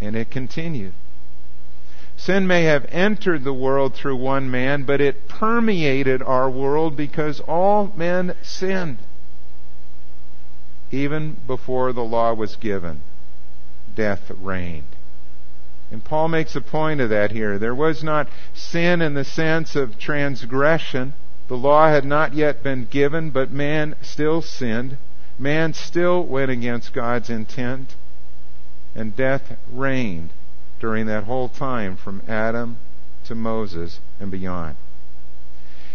And 0.00 0.16
it 0.16 0.30
continued. 0.30 0.94
Sin 2.16 2.46
may 2.46 2.64
have 2.64 2.86
entered 2.90 3.44
the 3.44 3.52
world 3.52 3.94
through 3.94 4.16
one 4.16 4.50
man, 4.50 4.82
but 4.82 5.00
it 5.00 5.28
permeated 5.28 6.22
our 6.22 6.50
world 6.50 6.96
because 6.96 7.40
all 7.40 7.92
men 7.96 8.34
sinned. 8.42 8.98
Even 10.90 11.36
before 11.46 11.92
the 11.92 12.02
law 12.02 12.32
was 12.32 12.56
given, 12.56 13.02
death 13.94 14.30
reigned. 14.40 14.96
And 15.90 16.04
Paul 16.04 16.28
makes 16.28 16.54
a 16.54 16.60
point 16.60 17.00
of 17.00 17.08
that 17.08 17.30
here. 17.32 17.58
There 17.58 17.74
was 17.74 18.04
not 18.04 18.28
sin 18.52 19.00
in 19.00 19.14
the 19.14 19.24
sense 19.24 19.74
of 19.74 19.98
transgression. 19.98 21.14
The 21.48 21.56
law 21.56 21.88
had 21.88 22.04
not 22.04 22.34
yet 22.34 22.62
been 22.62 22.84
given, 22.84 23.30
but 23.30 23.50
man 23.50 23.96
still 24.02 24.42
sinned. 24.42 24.98
Man 25.38 25.72
still 25.72 26.22
went 26.22 26.50
against 26.50 26.92
God's 26.92 27.30
intent. 27.30 27.94
And 28.94 29.16
death 29.16 29.56
reigned 29.72 30.30
during 30.78 31.06
that 31.06 31.24
whole 31.24 31.48
time 31.48 31.96
from 31.96 32.22
Adam 32.28 32.76
to 33.24 33.34
Moses 33.34 34.00
and 34.20 34.30
beyond. 34.30 34.76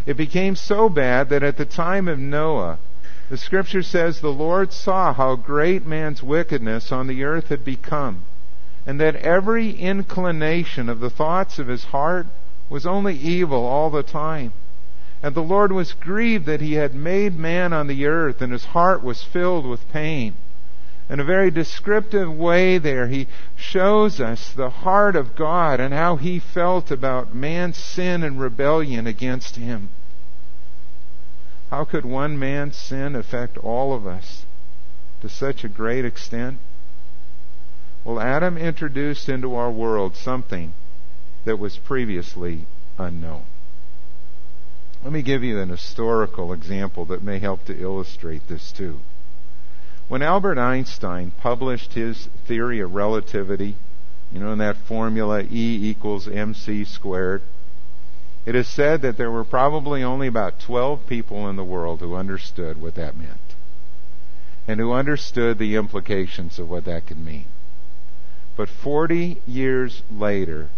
It 0.07 0.17
became 0.17 0.55
so 0.55 0.89
bad 0.89 1.29
that 1.29 1.43
at 1.43 1.57
the 1.57 1.65
time 1.65 2.07
of 2.07 2.17
Noah, 2.17 2.79
the 3.29 3.38
scripture 3.38 3.83
says 3.83 4.19
the 4.19 4.29
Lord 4.29 4.73
saw 4.73 5.13
how 5.13 5.35
great 5.35 5.85
man's 5.85 6.23
wickedness 6.23 6.91
on 6.91 7.07
the 7.07 7.23
earth 7.23 7.50
had 7.50 7.63
become 7.63 8.23
and 8.85 8.99
that 8.99 9.15
every 9.15 9.71
inclination 9.71 10.89
of 10.89 10.99
the 10.99 11.09
thoughts 11.09 11.59
of 11.59 11.67
his 11.67 11.85
heart 11.85 12.27
was 12.69 12.85
only 12.85 13.15
evil 13.15 13.65
all 13.65 13.89
the 13.89 14.03
time. 14.03 14.51
And 15.21 15.35
the 15.35 15.41
Lord 15.41 15.71
was 15.71 15.93
grieved 15.93 16.45
that 16.47 16.59
he 16.59 16.73
had 16.73 16.93
made 16.93 17.37
man 17.37 17.71
on 17.71 17.87
the 17.87 18.05
earth, 18.05 18.41
and 18.41 18.51
his 18.51 18.65
heart 18.65 19.01
was 19.01 19.23
filled 19.23 19.65
with 19.65 19.91
pain. 19.91 20.33
In 21.09 21.19
a 21.19 21.23
very 21.23 21.51
descriptive 21.51 22.33
way, 22.35 22.77
there, 22.77 23.07
he 23.07 23.27
shows 23.55 24.19
us 24.19 24.51
the 24.51 24.69
heart 24.69 25.15
of 25.15 25.35
God 25.35 25.79
and 25.79 25.93
how 25.93 26.15
he 26.15 26.39
felt 26.39 26.91
about 26.91 27.35
man's 27.35 27.77
sin 27.77 28.23
and 28.23 28.39
rebellion 28.39 29.07
against 29.07 29.55
him. 29.55 29.89
How 31.69 31.85
could 31.85 32.05
one 32.05 32.37
man's 32.37 32.77
sin 32.77 33.15
affect 33.15 33.57
all 33.57 33.93
of 33.93 34.05
us 34.05 34.45
to 35.21 35.29
such 35.29 35.63
a 35.63 35.69
great 35.69 36.05
extent? 36.05 36.59
Well, 38.03 38.19
Adam 38.19 38.57
introduced 38.57 39.29
into 39.29 39.55
our 39.55 39.72
world 39.72 40.15
something 40.15 40.74
that 41.45 41.57
was 41.57 41.77
previously 41.77 42.65
unknown. 42.98 43.43
Let 45.03 45.13
me 45.13 45.22
give 45.22 45.43
you 45.43 45.60
an 45.60 45.69
historical 45.69 46.53
example 46.53 47.05
that 47.05 47.24
may 47.24 47.39
help 47.39 47.65
to 47.65 47.81
illustrate 47.81 48.48
this 48.48 48.72
too. 48.72 49.00
When 50.10 50.22
Albert 50.22 50.57
Einstein 50.57 51.31
published 51.31 51.93
his 51.93 52.27
theory 52.45 52.79
of 52.81 52.93
relativity, 52.93 53.75
you 54.31 54.39
know, 54.39 54.51
in 54.51 54.60
that 54.60 54.77
formula 54.77 55.41
E 55.41 55.89
equals 55.89 56.27
mc 56.27 56.83
squared, 56.86 57.41
it 58.45 58.55
is 58.55 58.67
said 58.67 59.01
that 59.01 59.15
there 59.15 59.31
were 59.31 59.45
probably 59.45 60.03
only 60.03 60.27
about 60.27 60.60
12 60.60 61.07
people 61.07 61.48
in 61.50 61.55
the 61.55 61.63
world 61.63 62.01
who 62.01 62.15
understood 62.15 62.81
what 62.81 62.95
that 62.95 63.15
meant 63.15 63.55
and 64.67 64.79
who 64.79 64.91
understood 64.91 65.57
the 65.57 65.75
implications 65.75 66.60
of 66.60 66.69
what 66.69 66.86
that 66.86 67.05
could 67.05 67.19
mean. 67.19 67.45
But 68.55 68.69
40 68.69 69.41
years 69.48 70.03
later, 70.12 70.69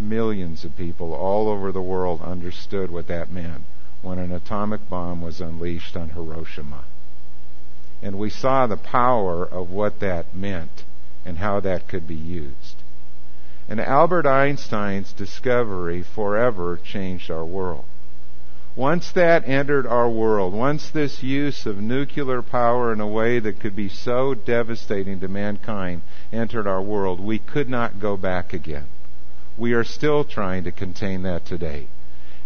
millions 0.00 0.64
of 0.64 0.76
people 0.76 1.12
all 1.12 1.48
over 1.48 1.70
the 1.70 1.82
world 1.82 2.22
understood 2.22 2.90
what 2.90 3.08
that 3.08 3.30
meant 3.30 3.64
when 4.00 4.18
an 4.18 4.32
atomic 4.32 4.88
bomb 4.88 5.20
was 5.20 5.40
unleashed 5.40 5.96
on 5.96 6.10
Hiroshima. 6.10 6.84
And 8.00 8.16
we 8.16 8.30
saw 8.30 8.66
the 8.66 8.76
power 8.76 9.44
of 9.44 9.70
what 9.70 10.00
that 10.00 10.34
meant 10.34 10.84
and 11.26 11.38
how 11.38 11.60
that 11.60 11.88
could 11.88 12.06
be 12.06 12.14
used. 12.14 12.76
And 13.68 13.80
Albert 13.80 14.26
Einstein's 14.26 15.12
discovery 15.12 16.02
forever 16.02 16.78
changed 16.82 17.30
our 17.30 17.44
world. 17.44 17.84
Once 18.78 19.10
that 19.10 19.42
entered 19.48 19.88
our 19.88 20.08
world, 20.08 20.54
once 20.54 20.88
this 20.90 21.20
use 21.20 21.66
of 21.66 21.80
nuclear 21.80 22.40
power 22.42 22.92
in 22.92 23.00
a 23.00 23.06
way 23.08 23.40
that 23.40 23.58
could 23.58 23.74
be 23.74 23.88
so 23.88 24.34
devastating 24.34 25.18
to 25.18 25.26
mankind 25.26 26.00
entered 26.32 26.64
our 26.64 26.80
world, 26.80 27.18
we 27.18 27.40
could 27.40 27.68
not 27.68 27.98
go 27.98 28.16
back 28.16 28.52
again. 28.52 28.86
We 29.56 29.72
are 29.72 29.82
still 29.82 30.22
trying 30.22 30.62
to 30.62 30.70
contain 30.70 31.22
that 31.24 31.44
today. 31.44 31.88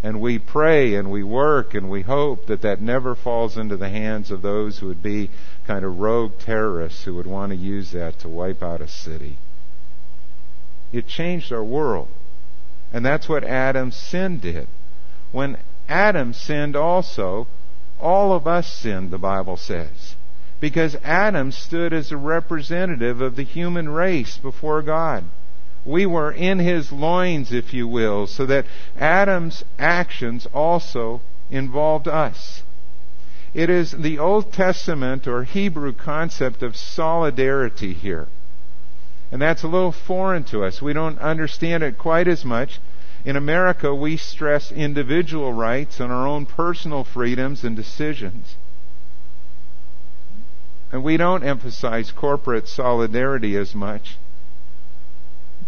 And 0.03 0.23
we 0.23 0.39
pray 0.39 0.95
and 0.95 1.11
we 1.11 1.23
work 1.23 1.75
and 1.75 1.91
we 1.91 2.01
hope 2.01 2.47
that 2.47 2.63
that 2.63 2.81
never 2.81 3.15
falls 3.15 3.59
into 3.59 3.77
the 3.77 3.91
hands 3.91 4.31
of 4.31 4.41
those 4.41 4.79
who 4.79 4.87
would 4.87 5.03
be 5.03 5.29
kind 5.67 5.85
of 5.85 5.99
rogue 5.99 6.39
terrorists 6.39 7.05
who 7.05 7.15
would 7.15 7.27
want 7.27 7.51
to 7.51 7.57
use 7.57 7.93
that 7.93 8.19
to 8.21 8.29
wipe 8.29 8.63
out 8.63 8.81
a 8.81 8.89
city. 8.89 9.37
It 10.95 11.07
changed 11.07 11.53
our 11.53 11.63
world. 11.63 12.09
And 12.91 13.05
that's 13.05 13.29
what 13.29 13.45
Adam's 13.45 13.97
sin 13.97 14.39
did. 14.39 14.67
When 15.31 15.59
Adam 15.89 16.33
sinned 16.33 16.77
also. 16.77 17.47
All 18.01 18.33
of 18.33 18.47
us 18.47 18.73
sinned, 18.73 19.11
the 19.11 19.19
Bible 19.19 19.57
says. 19.57 20.17
Because 20.61 20.97
Adam 21.05 21.53
stood 21.53 21.93
as 21.93 22.11
a 22.11 22.17
representative 22.17 23.21
of 23.21 23.37
the 23.37 23.45
human 23.45 23.89
race 23.89 24.39
before 24.39 24.83
God. 24.83 25.25
We 25.85 26.07
were 26.07 26.31
in 26.31 26.61
his 26.61 26.93
loins, 26.93 27.53
if 27.53 27.75
you 27.75 27.89
will, 27.89 28.27
so 28.27 28.47
that 28.47 28.67
Adam's 28.97 29.65
actions 29.79 30.47
also 30.55 31.21
involved 31.51 32.07
us. 32.07 32.63
It 33.55 33.69
is 33.69 33.93
the 33.93 34.19
Old 34.19 34.53
Testament 34.53 35.27
or 35.27 35.45
Hebrew 35.45 35.93
concept 35.93 36.63
of 36.63 36.77
solidarity 36.77 37.93
here. 37.93 38.29
And 39.31 39.43
that's 39.43 39.63
a 39.63 39.69
little 39.69 39.93
foreign 39.93 40.45
to 40.45 40.65
us. 40.65 40.81
We 40.81 40.93
don't 40.93 41.19
understand 41.19 41.83
it 41.83 41.99
quite 41.99 42.29
as 42.29 42.45
much. 42.45 42.81
In 43.25 43.37
America, 43.37 43.95
we 43.95 44.17
stress 44.17 44.73
individual 44.73 45.53
rights 45.53 46.01
and 46.01 46.13
our 46.13 46.27
own 46.27 46.45
personal 46.45 47.05
freedoms 47.05 47.63
and 47.63 47.77
decisions. 47.77 48.57
And 50.91 51.05
we 51.05 51.17
don't 51.17 51.45
emphasize 51.45 52.11
corporate 52.11 52.67
solidarity 52.67 53.57
as 53.57 53.75
much. 53.75 54.19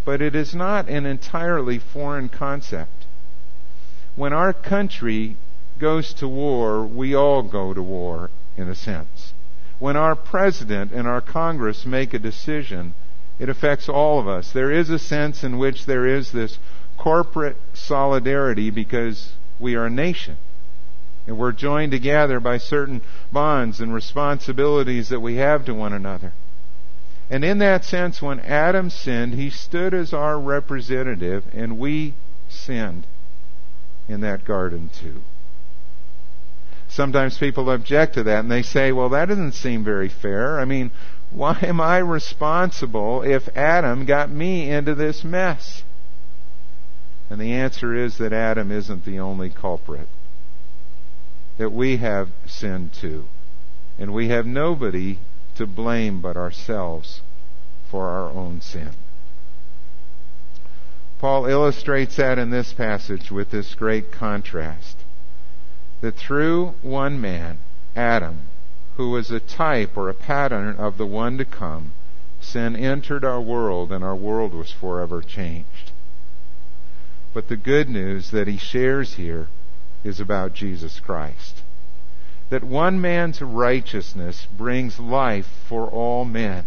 But 0.05 0.21
it 0.21 0.35
is 0.35 0.55
not 0.55 0.89
an 0.89 1.07
entirely 1.07 1.79
foreign 1.79 2.29
concept. 2.29 3.07
When 4.17 4.33
our 4.33 4.53
country 4.53 5.37
goes 5.79 6.13
to 6.15 6.29
war, 6.29 6.85
we 6.85 7.15
all 7.15 7.43
go 7.43 7.73
to 7.73 7.83
war, 7.83 8.31
in 8.57 8.69
a 8.69 8.75
sense. 8.75 9.33
When 9.79 9.97
our 9.97 10.15
president 10.15 10.93
and 10.93 11.09
our 11.09 11.21
Congress 11.21 11.87
make 11.87 12.15
a 12.15 12.19
decision, 12.19 12.95
it 13.39 13.49
affects 13.49 13.89
all 13.89 14.21
of 14.21 14.29
us. 14.29 14.53
There 14.53 14.71
is 14.71 14.91
a 14.91 14.99
sense 14.99 15.43
in 15.43 15.59
which 15.59 15.87
there 15.87 16.07
is 16.07 16.33
this 16.33 16.59
corporate 17.05 17.59
solidarity 17.75 18.71
because 18.71 19.35
we 19.61 19.75
are 19.75 19.85
a 19.85 19.91
nation. 19.91 20.39
And 21.27 21.37
we're 21.37 21.53
joined 21.53 21.93
together 21.93 22.41
by 22.41 22.57
certain 22.57 23.03
bonds 23.31 23.79
and 23.79 23.93
responsibilities 23.93 25.11
that 25.11 25.21
we 25.21 25.37
have 25.37 25.67
to 25.67 25.75
one 25.75 25.93
another. 25.93 26.33
And 27.29 27.45
in 27.45 27.59
that 27.59 27.85
sense, 27.85 28.23
when 28.23 28.41
Adam 28.41 28.89
sinned, 28.89 29.35
he 29.35 29.51
stood 29.51 29.93
as 29.93 30.15
our 30.15 30.41
representative, 30.41 31.45
and 31.53 31.79
we 31.79 32.15
sinned 32.49 33.07
in 34.09 34.23
that 34.23 34.47
garden 34.47 34.89
too. 34.99 35.21
Sometimes 36.89 37.37
people 37.37 37.71
object 37.71 38.15
to 38.15 38.23
that 38.23 38.41
and 38.41 38.51
they 38.51 38.63
say, 38.63 38.93
well, 38.93 39.11
that 39.11 39.29
doesn't 39.29 39.53
seem 39.53 39.85
very 39.85 40.09
fair. 40.09 40.59
I 40.59 40.65
mean, 40.65 40.91
why 41.31 41.59
am 41.61 41.83
I 41.83 41.99
responsible 41.99 43.23
if 43.23 43.55
Adam 43.55 44.07
got 44.07 44.31
me 44.31 44.71
into 44.71 44.95
this 44.95 45.23
mess? 45.23 45.84
And 47.35 47.43
the 47.43 47.55
answer 47.55 47.93
is 47.93 48.19
that 48.19 48.33
Adam 48.33 48.71
isn't 48.71 49.05
the 49.05 49.19
only 49.19 49.51
culprit. 49.51 50.07
That 51.59 51.73
we 51.73 51.97
have 51.97 52.29
sinned 52.47 52.93
too. 52.93 53.25
And 53.99 54.15
we 54.15 54.29
have 54.29 54.47
nobody 54.47 55.19
to 55.57 55.67
blame 55.67 56.21
but 56.21 56.37
ourselves 56.37 57.23
for 57.91 58.07
our 58.07 58.31
own 58.31 58.61
sin. 58.61 58.91
Paul 61.19 61.47
illustrates 61.47 62.15
that 62.15 62.39
in 62.39 62.51
this 62.51 62.73
passage 62.73 63.33
with 63.33 63.51
this 63.51 63.75
great 63.75 64.13
contrast. 64.13 64.99
That 66.03 66.15
through 66.15 66.75
one 66.83 67.21
man, 67.21 67.59
Adam, 67.97 68.43
who 68.97 69.11
was 69.11 69.33
a 69.33 69.41
type 69.41 69.97
or 69.97 70.09
a 70.09 70.15
pattern 70.15 70.77
of 70.77 70.99
the 70.99 71.07
one 71.07 71.37
to 71.39 71.45
come, 71.45 71.91
sin 72.41 72.77
entered 72.77 73.25
our 73.25 73.41
world 73.41 73.91
and 73.91 74.05
our 74.05 74.15
world 74.15 74.55
was 74.55 74.71
forever 74.71 75.21
changed. 75.21 75.91
But 77.35 77.49
the 77.49 77.57
good 77.57 77.91
news 77.91 78.31
that 78.31 78.47
he 78.47 78.57
shares 78.57 79.15
here 79.15 79.49
is 80.05 80.21
about 80.21 80.55
Jesus 80.55 81.01
Christ. 81.01 81.63
That 82.49 82.63
one 82.63 83.01
man's 83.01 83.43
righteousness 83.43 84.47
brings 84.57 85.01
life 85.01 85.49
for 85.69 85.89
all 85.89 86.25
men. 86.25 86.65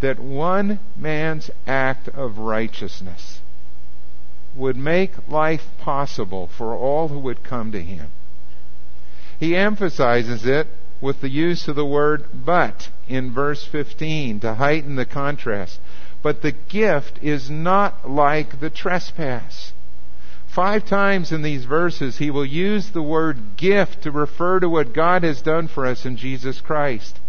That 0.00 0.20
one 0.20 0.80
man's 0.96 1.50
act 1.66 2.08
of 2.08 2.36
righteousness 2.36 3.40
would 4.54 4.76
make 4.76 5.28
life 5.28 5.66
possible 5.78 6.46
for 6.46 6.76
all 6.76 7.08
who 7.08 7.18
would 7.20 7.42
come 7.42 7.72
to 7.72 7.82
him. 7.82 8.08
He 9.40 9.56
emphasizes 9.56 10.44
it 10.44 10.68
with 11.00 11.22
the 11.22 11.30
use 11.30 11.68
of 11.68 11.76
the 11.76 11.86
word 11.86 12.26
but 12.34 12.88
in 13.08 13.32
verse 13.32 13.64
15 13.64 14.40
to 14.40 14.54
heighten 14.54 14.96
the 14.96 15.06
contrast. 15.06 15.80
But 16.24 16.40
the 16.40 16.52
gift 16.52 17.18
is 17.22 17.50
not 17.50 18.10
like 18.10 18.58
the 18.58 18.70
trespass. 18.70 19.72
Five 20.48 20.86
times 20.86 21.32
in 21.32 21.42
these 21.42 21.66
verses, 21.66 22.16
he 22.16 22.30
will 22.30 22.46
use 22.46 22.90
the 22.90 23.02
word 23.02 23.58
gift 23.58 24.02
to 24.04 24.10
refer 24.10 24.58
to 24.60 24.70
what 24.70 24.94
God 24.94 25.22
has 25.22 25.42
done 25.42 25.68
for 25.68 25.84
us 25.84 26.06
in 26.06 26.16
Jesus 26.16 26.62
Christ. 26.62 27.20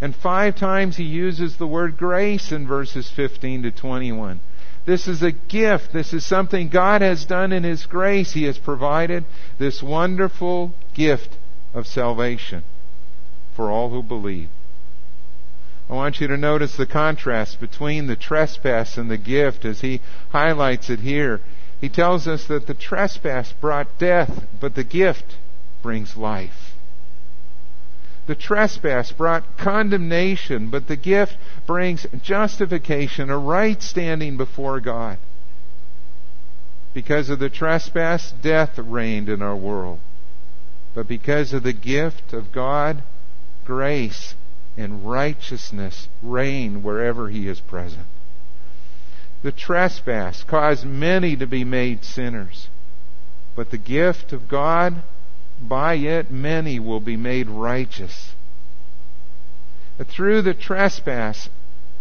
And 0.00 0.14
five 0.14 0.54
times 0.54 0.98
he 0.98 1.04
uses 1.04 1.56
the 1.56 1.66
word 1.66 1.96
grace 1.96 2.52
in 2.52 2.64
verses 2.64 3.10
15 3.10 3.64
to 3.64 3.72
21. 3.72 4.38
This 4.86 5.08
is 5.08 5.24
a 5.24 5.32
gift. 5.32 5.92
This 5.92 6.12
is 6.12 6.24
something 6.24 6.68
God 6.68 7.02
has 7.02 7.24
done 7.24 7.52
in 7.52 7.64
His 7.64 7.86
grace. 7.86 8.34
He 8.34 8.44
has 8.44 8.58
provided 8.58 9.24
this 9.58 9.82
wonderful 9.82 10.72
gift 10.94 11.36
of 11.74 11.88
salvation 11.88 12.62
for 13.56 13.68
all 13.70 13.90
who 13.90 14.02
believe. 14.02 14.48
I 15.92 15.94
want 15.94 16.22
you 16.22 16.28
to 16.28 16.38
notice 16.38 16.74
the 16.74 16.86
contrast 16.86 17.60
between 17.60 18.06
the 18.06 18.16
trespass 18.16 18.96
and 18.96 19.10
the 19.10 19.18
gift 19.18 19.66
as 19.66 19.82
he 19.82 20.00
highlights 20.30 20.88
it 20.88 21.00
here. 21.00 21.42
He 21.82 21.90
tells 21.90 22.26
us 22.26 22.46
that 22.46 22.66
the 22.66 22.72
trespass 22.72 23.52
brought 23.52 23.98
death, 23.98 24.46
but 24.58 24.74
the 24.74 24.84
gift 24.84 25.36
brings 25.82 26.16
life. 26.16 26.72
The 28.26 28.34
trespass 28.34 29.12
brought 29.12 29.58
condemnation, 29.58 30.70
but 30.70 30.88
the 30.88 30.96
gift 30.96 31.36
brings 31.66 32.06
justification, 32.22 33.28
a 33.28 33.36
right 33.36 33.82
standing 33.82 34.38
before 34.38 34.80
God. 34.80 35.18
Because 36.94 37.28
of 37.28 37.38
the 37.38 37.50
trespass, 37.50 38.32
death 38.40 38.78
reigned 38.78 39.28
in 39.28 39.42
our 39.42 39.56
world. 39.56 39.98
But 40.94 41.06
because 41.06 41.52
of 41.52 41.64
the 41.64 41.74
gift 41.74 42.32
of 42.32 42.50
God, 42.50 43.02
grace 43.66 44.34
and 44.76 45.06
righteousness 45.06 46.08
reign 46.22 46.82
wherever 46.82 47.28
he 47.28 47.48
is 47.48 47.60
present. 47.60 48.06
The 49.42 49.52
trespass 49.52 50.44
caused 50.44 50.86
many 50.86 51.36
to 51.36 51.46
be 51.46 51.64
made 51.64 52.04
sinners, 52.04 52.68
but 53.54 53.70
the 53.70 53.78
gift 53.78 54.32
of 54.32 54.48
God, 54.48 55.02
by 55.60 55.94
it 55.94 56.30
many 56.30 56.78
will 56.78 57.00
be 57.00 57.16
made 57.16 57.48
righteous. 57.48 58.34
Through 59.98 60.42
the 60.42 60.54
trespass, 60.54 61.48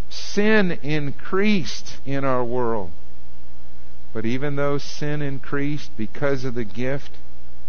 sin 0.10 0.72
increased 0.84 1.98
in 2.06 2.24
our 2.24 2.44
world. 2.44 2.92
But 4.14 4.26
even 4.26 4.56
though 4.56 4.78
sin 4.78 5.22
increased 5.22 5.92
because 5.98 6.44
of 6.44 6.54
the 6.54 6.64
gift, 6.64 7.12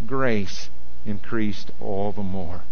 grace 0.06 0.70
increased 1.06 1.70
all 1.80 2.12
the 2.12 2.22
more. 2.22 2.62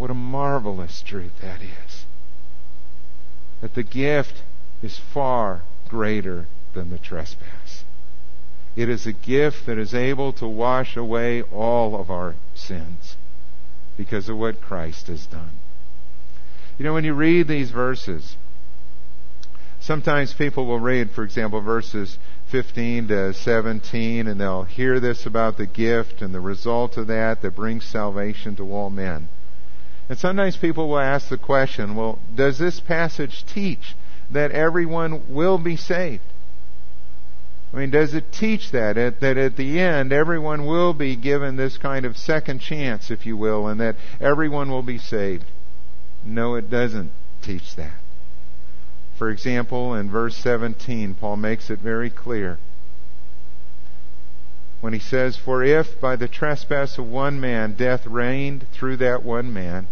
What 0.00 0.10
a 0.10 0.14
marvelous 0.14 1.02
truth 1.02 1.42
that 1.42 1.60
is. 1.60 2.06
That 3.60 3.74
the 3.74 3.82
gift 3.82 4.42
is 4.82 4.98
far 4.98 5.60
greater 5.90 6.46
than 6.72 6.88
the 6.88 6.96
trespass. 6.96 7.84
It 8.76 8.88
is 8.88 9.06
a 9.06 9.12
gift 9.12 9.66
that 9.66 9.76
is 9.76 9.92
able 9.92 10.32
to 10.32 10.48
wash 10.48 10.96
away 10.96 11.42
all 11.42 12.00
of 12.00 12.10
our 12.10 12.34
sins 12.54 13.18
because 13.98 14.30
of 14.30 14.38
what 14.38 14.62
Christ 14.62 15.08
has 15.08 15.26
done. 15.26 15.50
You 16.78 16.86
know, 16.86 16.94
when 16.94 17.04
you 17.04 17.12
read 17.12 17.46
these 17.46 17.70
verses, 17.70 18.38
sometimes 19.80 20.32
people 20.32 20.64
will 20.64 20.80
read, 20.80 21.10
for 21.10 21.24
example, 21.24 21.60
verses 21.60 22.16
15 22.46 23.08
to 23.08 23.34
17, 23.34 24.26
and 24.26 24.40
they'll 24.40 24.62
hear 24.62 24.98
this 24.98 25.26
about 25.26 25.58
the 25.58 25.66
gift 25.66 26.22
and 26.22 26.34
the 26.34 26.40
result 26.40 26.96
of 26.96 27.06
that 27.08 27.42
that 27.42 27.54
brings 27.54 27.84
salvation 27.84 28.56
to 28.56 28.72
all 28.72 28.88
men. 28.88 29.28
And 30.10 30.18
sometimes 30.18 30.56
people 30.56 30.88
will 30.88 30.98
ask 30.98 31.28
the 31.28 31.38
question, 31.38 31.94
well, 31.94 32.18
does 32.34 32.58
this 32.58 32.80
passage 32.80 33.46
teach 33.46 33.94
that 34.28 34.50
everyone 34.50 35.32
will 35.32 35.56
be 35.56 35.76
saved? 35.76 36.24
I 37.72 37.76
mean, 37.76 37.90
does 37.90 38.12
it 38.12 38.32
teach 38.32 38.72
that, 38.72 38.96
that 39.20 39.36
at 39.36 39.56
the 39.56 39.78
end 39.78 40.12
everyone 40.12 40.66
will 40.66 40.94
be 40.94 41.14
given 41.14 41.54
this 41.54 41.78
kind 41.78 42.04
of 42.04 42.16
second 42.16 42.58
chance, 42.58 43.12
if 43.12 43.24
you 43.24 43.36
will, 43.36 43.68
and 43.68 43.80
that 43.80 43.94
everyone 44.20 44.68
will 44.68 44.82
be 44.82 44.98
saved? 44.98 45.44
No, 46.24 46.56
it 46.56 46.68
doesn't 46.68 47.12
teach 47.40 47.76
that. 47.76 48.00
For 49.16 49.30
example, 49.30 49.94
in 49.94 50.10
verse 50.10 50.36
17, 50.38 51.14
Paul 51.14 51.36
makes 51.36 51.70
it 51.70 51.78
very 51.78 52.10
clear 52.10 52.58
when 54.80 54.92
he 54.92 54.98
says, 54.98 55.36
For 55.36 55.62
if 55.62 56.00
by 56.00 56.16
the 56.16 56.26
trespass 56.26 56.98
of 56.98 57.06
one 57.06 57.38
man 57.38 57.74
death 57.74 58.06
reigned 58.06 58.66
through 58.72 58.96
that 58.96 59.22
one 59.22 59.52
man, 59.52 59.86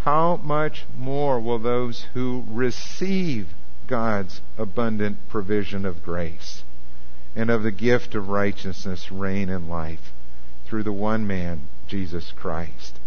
how 0.00 0.40
much 0.42 0.84
more 0.96 1.40
will 1.40 1.58
those 1.58 2.06
who 2.14 2.44
receive 2.48 3.48
God's 3.86 4.40
abundant 4.56 5.28
provision 5.28 5.84
of 5.84 6.04
grace 6.04 6.62
and 7.34 7.50
of 7.50 7.62
the 7.62 7.72
gift 7.72 8.14
of 8.14 8.28
righteousness 8.28 9.10
reign 9.10 9.48
in 9.48 9.68
life 9.68 10.12
through 10.66 10.82
the 10.82 10.92
one 10.92 11.26
man, 11.26 11.62
Jesus 11.86 12.32
Christ? 12.32 12.98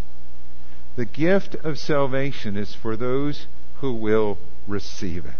The 0.95 1.05
gift 1.05 1.55
of 1.55 1.79
salvation 1.79 2.57
is 2.57 2.75
for 2.75 2.97
those 2.97 3.47
who 3.79 3.93
will 3.93 4.37
receive 4.67 5.25
it. 5.25 5.33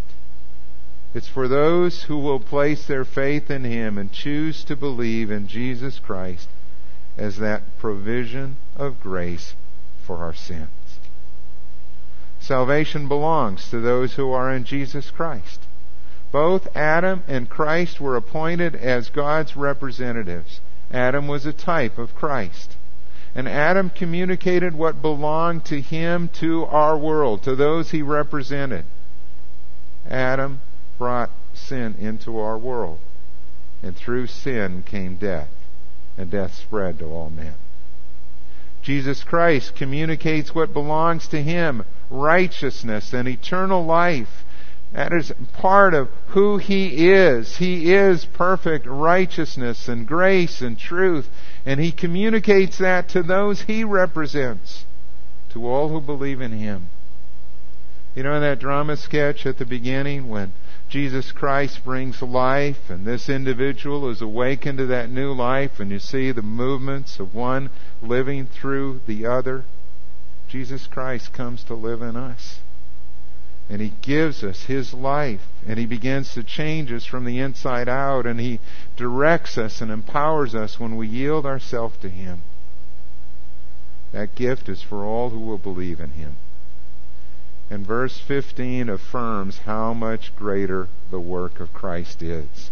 It's 1.14 1.28
for 1.28 1.48
those 1.48 2.04
who 2.04 2.18
will 2.18 2.40
place 2.40 2.86
their 2.86 3.04
faith 3.04 3.52
in 3.52 3.66
Him 3.66 3.98
and 3.98 4.12
choose 4.12 4.64
to 4.64 4.78
believe 4.78 5.30
in 5.30 5.48
Jesus 5.48 6.00
Christ 6.00 6.48
as 7.18 7.38
that 7.38 7.78
provision 7.78 8.56
of 8.78 9.02
grace 9.02 9.54
for 10.06 10.18
our 10.18 10.34
sins. 10.34 10.70
Salvation 12.42 13.08
belongs 13.08 13.70
to 13.70 13.80
those 13.80 14.16
who 14.16 14.32
are 14.32 14.52
in 14.52 14.64
Jesus 14.64 15.12
Christ. 15.12 15.60
Both 16.32 16.76
Adam 16.76 17.24
and 17.28 17.48
Christ 17.48 18.02
were 18.02 18.16
appointed 18.16 18.76
as 18.76 19.10
God's 19.10 19.56
representatives. 19.56 20.60
Adam 20.92 21.28
was 21.28 21.46
a 21.46 21.54
type 21.54 22.00
of 22.00 22.16
Christ. 22.16 22.78
And 23.36 23.48
Adam 23.48 23.92
communicated 23.92 24.74
what 24.74 25.04
belonged 25.04 25.66
to 25.66 25.80
him 25.80 26.30
to 26.40 26.66
our 26.66 26.98
world, 26.98 27.44
to 27.44 27.56
those 27.56 27.92
he 27.92 28.02
represented. 28.02 28.86
Adam 30.10 30.62
brought 30.98 31.30
sin 31.54 31.96
into 32.00 32.40
our 32.40 32.58
world. 32.58 32.98
And 33.84 33.96
through 33.96 34.28
sin 34.28 34.84
came 34.84 35.16
death. 35.16 35.50
And 36.18 36.32
death 36.32 36.56
spread 36.56 36.98
to 37.00 37.06
all 37.06 37.30
men. 37.30 37.56
Jesus 38.82 39.24
Christ 39.24 39.76
communicates 39.76 40.56
what 40.56 40.74
belongs 40.74 41.28
to 41.28 41.42
him 41.42 41.84
righteousness 42.12 43.14
and 43.14 43.28
eternal 43.28 43.84
life. 43.84 44.44
That 44.94 45.14
is 45.14 45.32
part 45.54 45.94
of 45.94 46.10
who 46.28 46.58
He 46.58 47.10
is. 47.12 47.58
He 47.58 47.94
is 47.94 48.26
perfect 48.26 48.86
righteousness 48.86 49.88
and 49.88 50.06
grace 50.06 50.62
and 50.62 50.78
truth. 50.78 51.30
And 51.66 51.80
He 51.80 51.94
communicates 51.94 52.78
that 52.80 53.08
to 53.10 53.24
those 53.24 53.62
He 53.62 53.86
represents, 53.86 54.86
to 55.54 55.66
all 55.66 55.88
who 55.88 56.02
believe 56.02 56.42
in 56.42 56.52
Him. 56.52 56.88
You 58.14 58.24
know 58.24 58.42
that 58.42 58.60
drama 58.60 58.98
sketch 58.98 59.46
at 59.46 59.58
the 59.58 59.66
beginning 59.66 60.28
when 60.28 60.52
Jesus 60.90 61.32
Christ 61.32 61.86
brings 61.86 62.22
life 62.22 62.90
and 62.90 63.06
this 63.06 63.30
individual 63.30 64.10
is 64.10 64.22
awakened 64.22 64.80
to 64.80 64.86
that 64.88 65.10
new 65.10 65.32
life 65.32 65.80
and 65.80 65.90
you 65.90 66.00
see 66.00 66.34
the 66.34 66.42
movements 66.42 67.22
of 67.22 67.34
one 67.34 67.70
living 68.02 68.48
through 68.48 69.00
the 69.08 69.26
other? 69.26 69.64
Jesus 70.52 70.86
Christ 70.86 71.32
comes 71.32 71.64
to 71.64 71.74
live 71.74 72.02
in 72.02 72.18
us. 72.18 72.60
And 73.70 73.80
He 73.80 73.94
gives 74.02 74.44
us 74.44 74.64
His 74.64 74.94
life. 74.94 75.48
And 75.66 75.80
He 75.80 75.86
begins 75.86 76.34
to 76.34 76.44
change 76.44 76.92
us 76.92 77.06
from 77.06 77.24
the 77.24 77.40
inside 77.40 77.88
out. 77.88 78.26
And 78.26 78.38
He 78.38 78.60
directs 78.98 79.58
us 79.58 79.80
and 79.80 79.90
empowers 79.90 80.54
us 80.54 80.78
when 80.78 80.98
we 80.98 81.08
yield 81.08 81.46
ourselves 81.46 81.96
to 82.02 82.10
Him. 82.10 82.42
That 84.12 84.36
gift 84.36 84.68
is 84.68 84.82
for 84.82 85.06
all 85.06 85.30
who 85.30 85.40
will 85.40 85.58
believe 85.58 86.02
in 86.02 86.12
Him. 86.12 86.36
And 87.70 87.88
verse 87.88 88.20
15 88.20 88.90
affirms 88.90 89.60
how 89.60 89.94
much 89.94 90.36
greater 90.36 90.90
the 91.12 91.22
work 91.22 91.62
of 91.62 91.74
Christ 91.74 92.22
is. 92.22 92.72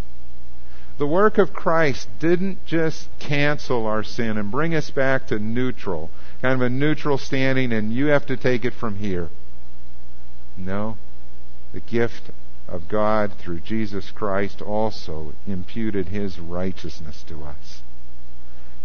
The 0.98 1.08
work 1.08 1.38
of 1.38 1.54
Christ 1.54 2.10
didn't 2.20 2.66
just 2.66 3.08
cancel 3.20 3.86
our 3.86 4.04
sin 4.04 4.38
and 4.38 4.52
bring 4.52 4.76
us 4.76 4.90
back 4.90 5.28
to 5.28 5.40
neutral 5.40 6.10
kind 6.42 6.56
of 6.56 6.62
a 6.62 6.70
neutral 6.70 7.18
standing 7.18 7.74
and 7.74 7.94
you 7.94 8.08
have 8.08 8.26
to 8.28 8.38
take 8.38 8.66
it 8.66 8.74
from 8.74 8.96
here. 8.98 9.30
No. 10.58 10.98
The 11.74 11.80
gift 11.80 12.32
of 12.68 12.88
God 12.88 13.34
through 13.40 13.60
Jesus 13.62 14.12
Christ 14.12 14.62
also 14.62 15.34
imputed 15.48 16.08
his 16.08 16.40
righteousness 16.40 17.24
to 17.28 17.44
us. 17.44 17.82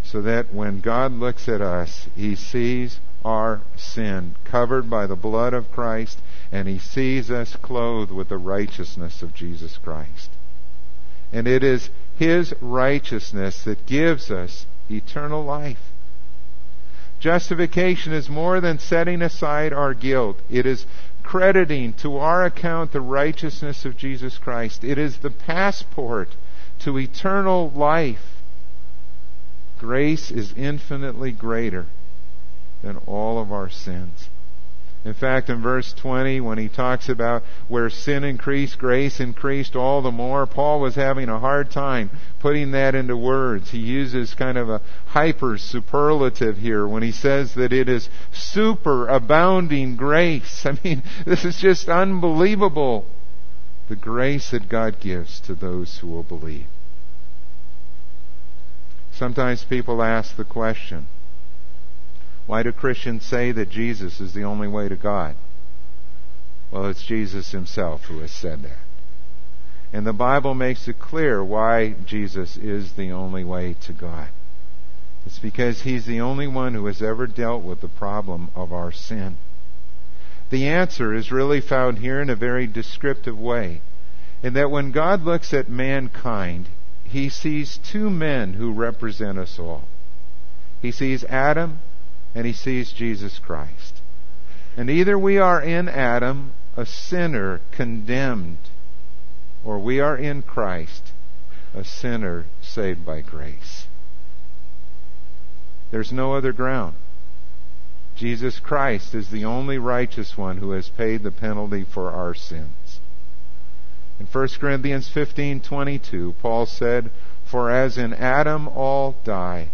So 0.02 0.20
that 0.22 0.52
when 0.52 0.80
God 0.80 1.12
looks 1.12 1.48
at 1.48 1.60
us, 1.60 2.06
he 2.14 2.34
sees 2.34 2.98
our 3.24 3.62
sin 3.76 4.34
covered 4.44 4.90
by 4.90 5.06
the 5.06 5.16
blood 5.16 5.54
of 5.54 5.72
Christ 5.72 6.18
and 6.52 6.68
he 6.68 6.78
sees 6.78 7.30
us 7.30 7.56
clothed 7.56 8.10
with 8.10 8.28
the 8.28 8.36
righteousness 8.38 9.22
of 9.22 9.34
Jesus 9.34 9.78
Christ. 9.78 10.30
And 11.32 11.48
it 11.48 11.64
is 11.64 11.90
his 12.16 12.54
righteousness 12.60 13.64
that 13.64 13.86
gives 13.86 14.30
us 14.30 14.66
eternal 14.90 15.42
life. 15.42 15.90
Justification 17.24 18.12
is 18.12 18.28
more 18.28 18.60
than 18.60 18.78
setting 18.78 19.22
aside 19.22 19.72
our 19.72 19.94
guilt. 19.94 20.42
It 20.50 20.66
is 20.66 20.84
crediting 21.22 21.94
to 21.94 22.18
our 22.18 22.44
account 22.44 22.92
the 22.92 23.00
righteousness 23.00 23.86
of 23.86 23.96
Jesus 23.96 24.36
Christ. 24.36 24.84
It 24.84 24.98
is 24.98 25.16
the 25.16 25.30
passport 25.30 26.28
to 26.80 26.98
eternal 26.98 27.70
life. 27.70 28.42
Grace 29.78 30.30
is 30.30 30.52
infinitely 30.54 31.32
greater 31.32 31.86
than 32.82 32.98
all 33.06 33.40
of 33.40 33.50
our 33.50 33.70
sins. 33.70 34.28
In 35.04 35.12
fact, 35.12 35.50
in 35.50 35.60
verse 35.60 35.92
20, 35.92 36.40
when 36.40 36.56
he 36.56 36.68
talks 36.68 37.10
about 37.10 37.42
where 37.68 37.90
sin 37.90 38.24
increased, 38.24 38.78
grace 38.78 39.20
increased 39.20 39.76
all 39.76 40.00
the 40.00 40.10
more, 40.10 40.46
Paul 40.46 40.80
was 40.80 40.94
having 40.94 41.28
a 41.28 41.38
hard 41.38 41.70
time 41.70 42.10
putting 42.40 42.70
that 42.70 42.94
into 42.94 43.14
words. 43.14 43.70
He 43.70 43.78
uses 43.78 44.32
kind 44.32 44.56
of 44.56 44.70
a 44.70 44.80
hyper 45.08 45.58
superlative 45.58 46.56
here 46.56 46.88
when 46.88 47.02
he 47.02 47.12
says 47.12 47.54
that 47.54 47.72
it 47.72 47.86
is 47.86 48.08
super 48.32 49.06
abounding 49.06 49.96
grace. 49.96 50.64
I 50.66 50.78
mean, 50.82 51.02
this 51.26 51.44
is 51.44 51.58
just 51.58 51.88
unbelievable. 51.88 53.04
The 53.90 53.96
grace 53.96 54.52
that 54.52 54.70
God 54.70 55.00
gives 55.00 55.38
to 55.40 55.54
those 55.54 55.98
who 55.98 56.06
will 56.06 56.22
believe. 56.22 56.66
Sometimes 59.12 59.64
people 59.64 60.02
ask 60.02 60.34
the 60.36 60.44
question, 60.44 61.06
why 62.46 62.62
do 62.62 62.72
Christians 62.72 63.24
say 63.24 63.52
that 63.52 63.70
Jesus 63.70 64.20
is 64.20 64.34
the 64.34 64.44
only 64.44 64.68
way 64.68 64.88
to 64.88 64.96
God? 64.96 65.36
Well, 66.70 66.86
it's 66.86 67.04
Jesus 67.04 67.52
himself 67.52 68.04
who 68.04 68.18
has 68.20 68.32
said 68.32 68.62
that. 68.64 68.78
And 69.92 70.06
the 70.06 70.12
Bible 70.12 70.54
makes 70.54 70.88
it 70.88 70.98
clear 70.98 71.42
why 71.42 71.94
Jesus 72.04 72.56
is 72.56 72.92
the 72.92 73.12
only 73.12 73.44
way 73.44 73.76
to 73.82 73.92
God. 73.92 74.28
It's 75.24 75.38
because 75.38 75.82
he's 75.82 76.04
the 76.04 76.20
only 76.20 76.46
one 76.46 76.74
who 76.74 76.84
has 76.86 77.00
ever 77.00 77.26
dealt 77.26 77.62
with 77.62 77.80
the 77.80 77.88
problem 77.88 78.50
of 78.54 78.72
our 78.72 78.92
sin. 78.92 79.36
The 80.50 80.68
answer 80.68 81.14
is 81.14 81.32
really 81.32 81.60
found 81.60 81.98
here 81.98 82.20
in 82.20 82.28
a 82.28 82.36
very 82.36 82.66
descriptive 82.66 83.38
way. 83.38 83.80
In 84.42 84.52
that 84.54 84.70
when 84.70 84.90
God 84.90 85.22
looks 85.22 85.54
at 85.54 85.70
mankind, 85.70 86.66
he 87.04 87.28
sees 87.30 87.78
two 87.78 88.10
men 88.10 88.54
who 88.54 88.72
represent 88.72 89.38
us 89.38 89.58
all. 89.58 89.84
He 90.82 90.90
sees 90.90 91.24
Adam 91.24 91.78
and 92.34 92.46
he 92.46 92.52
sees 92.52 92.92
Jesus 92.92 93.38
Christ. 93.38 94.00
And 94.76 94.90
either 94.90 95.16
we 95.18 95.38
are 95.38 95.62
in 95.62 95.88
Adam, 95.88 96.52
a 96.76 96.84
sinner 96.84 97.60
condemned, 97.70 98.58
or 99.64 99.78
we 99.78 100.00
are 100.00 100.16
in 100.16 100.42
Christ, 100.42 101.12
a 101.74 101.84
sinner 101.84 102.46
saved 102.60 103.06
by 103.06 103.20
grace. 103.20 103.86
There's 105.92 106.12
no 106.12 106.34
other 106.34 106.52
ground. 106.52 106.96
Jesus 108.16 108.58
Christ 108.58 109.14
is 109.14 109.30
the 109.30 109.44
only 109.44 109.78
righteous 109.78 110.36
one 110.36 110.58
who 110.58 110.72
has 110.72 110.88
paid 110.88 111.22
the 111.22 111.30
penalty 111.30 111.84
for 111.84 112.10
our 112.10 112.34
sins. 112.34 113.00
In 114.18 114.26
1 114.26 114.60
Corinthians 114.60 115.08
15:22, 115.08 116.34
Paul 116.40 116.66
said, 116.66 117.10
"For 117.44 117.70
as 117.70 117.98
in 117.98 118.12
Adam 118.12 118.68
all 118.68 119.16
die, 119.24 119.68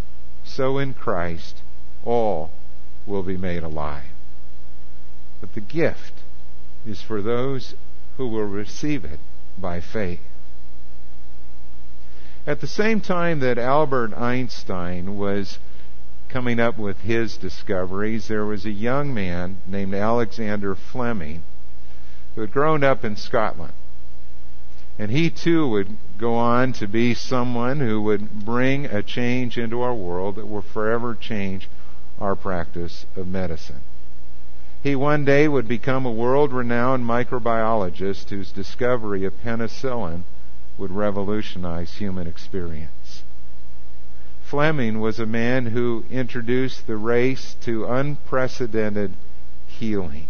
so 0.44 0.78
in 0.78 0.94
Christ 0.94 1.59
all 2.04 2.50
will 3.06 3.22
be 3.22 3.36
made 3.36 3.62
alive. 3.62 4.04
But 5.40 5.54
the 5.54 5.60
gift 5.60 6.22
is 6.86 7.02
for 7.02 7.22
those 7.22 7.74
who 8.16 8.28
will 8.28 8.44
receive 8.44 9.04
it 9.04 9.20
by 9.58 9.80
faith. 9.80 10.20
At 12.46 12.60
the 12.60 12.66
same 12.66 13.00
time 13.00 13.40
that 13.40 13.58
Albert 13.58 14.14
Einstein 14.14 15.18
was 15.18 15.58
coming 16.28 16.58
up 16.58 16.78
with 16.78 17.00
his 17.00 17.36
discoveries, 17.36 18.28
there 18.28 18.46
was 18.46 18.64
a 18.64 18.70
young 18.70 19.12
man 19.12 19.58
named 19.66 19.94
Alexander 19.94 20.74
Fleming 20.74 21.42
who 22.34 22.40
had 22.40 22.52
grown 22.52 22.84
up 22.84 23.04
in 23.04 23.16
Scotland. 23.16 23.72
And 24.98 25.10
he 25.10 25.30
too 25.30 25.68
would 25.68 25.96
go 26.18 26.34
on 26.34 26.72
to 26.74 26.86
be 26.86 27.14
someone 27.14 27.80
who 27.80 28.02
would 28.02 28.44
bring 28.44 28.86
a 28.86 29.02
change 29.02 29.56
into 29.58 29.80
our 29.80 29.94
world 29.94 30.36
that 30.36 30.48
will 30.48 30.62
forever 30.62 31.14
change 31.14 31.68
our 32.20 32.36
practice 32.36 33.06
of 33.16 33.26
medicine. 33.26 33.80
He 34.82 34.96
one 34.96 35.24
day 35.24 35.46
would 35.48 35.68
become 35.68 36.06
a 36.06 36.10
world 36.10 36.52
renowned 36.52 37.04
microbiologist 37.04 38.30
whose 38.30 38.52
discovery 38.52 39.24
of 39.24 39.42
penicillin 39.42 40.24
would 40.78 40.90
revolutionize 40.90 41.94
human 41.94 42.26
experience. 42.26 43.22
Fleming 44.42 45.00
was 45.00 45.20
a 45.20 45.26
man 45.26 45.66
who 45.66 46.04
introduced 46.10 46.86
the 46.86 46.96
race 46.96 47.54
to 47.60 47.86
unprecedented 47.86 49.12
healing. 49.66 50.26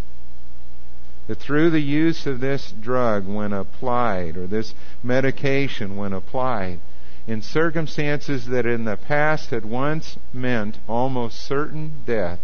That 1.26 1.38
through 1.38 1.70
the 1.70 1.81
use 1.81 2.26
of 2.26 2.40
this 2.40 2.72
drug 2.72 3.26
when 3.26 3.53
applied, 3.53 4.37
or 4.37 4.46
this 4.46 4.74
medication 5.03 5.96
when 5.96 6.12
applied, 6.12 6.81
in 7.30 7.40
circumstances 7.40 8.46
that 8.46 8.66
in 8.66 8.84
the 8.84 8.96
past 8.96 9.50
had 9.50 9.64
once 9.64 10.18
meant 10.32 10.76
almost 10.88 11.40
certain 11.40 11.92
death, 12.04 12.40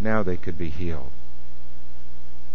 now 0.00 0.22
they 0.22 0.38
could 0.38 0.56
be 0.56 0.70
healed. 0.70 1.10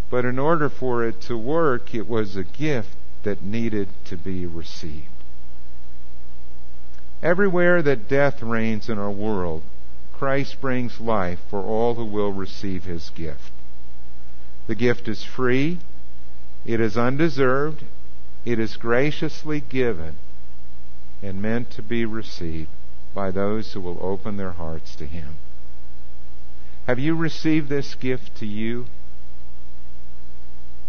But 0.09 0.25
in 0.25 0.39
order 0.39 0.69
for 0.69 1.05
it 1.05 1.21
to 1.21 1.37
work, 1.37 1.93
it 1.93 2.09
was 2.09 2.35
a 2.35 2.43
gift 2.43 2.95
that 3.21 3.43
needed 3.43 3.89
to 4.05 4.17
be 4.17 4.47
received. 4.47 5.05
Everywhere 7.21 7.83
that 7.83 8.09
death 8.09 8.41
reigns 8.41 8.89
in 8.89 8.97
our 8.97 9.11
world, 9.11 9.61
Christ 10.11 10.59
brings 10.59 10.99
life 10.99 11.39
for 11.47 11.61
all 11.61 11.93
who 11.93 12.05
will 12.05 12.31
receive 12.31 12.85
his 12.85 13.11
gift. 13.11 13.51
The 14.65 14.73
gift 14.73 15.07
is 15.07 15.23
free, 15.23 15.77
it 16.65 16.79
is 16.79 16.97
undeserved, 16.97 17.83
it 18.45 18.57
is 18.57 18.77
graciously 18.77 19.61
given, 19.61 20.15
and 21.21 21.41
meant 21.41 21.69
to 21.71 21.81
be 21.81 22.05
received 22.05 22.69
by 23.13 23.31
those 23.31 23.73
who 23.73 23.81
will 23.81 23.99
open 24.01 24.37
their 24.37 24.53
hearts 24.53 24.95
to 24.95 25.05
Him. 25.05 25.35
Have 26.87 26.99
you 26.99 27.15
received 27.15 27.69
this 27.69 27.95
gift 27.95 28.35
to 28.37 28.45
you? 28.45 28.87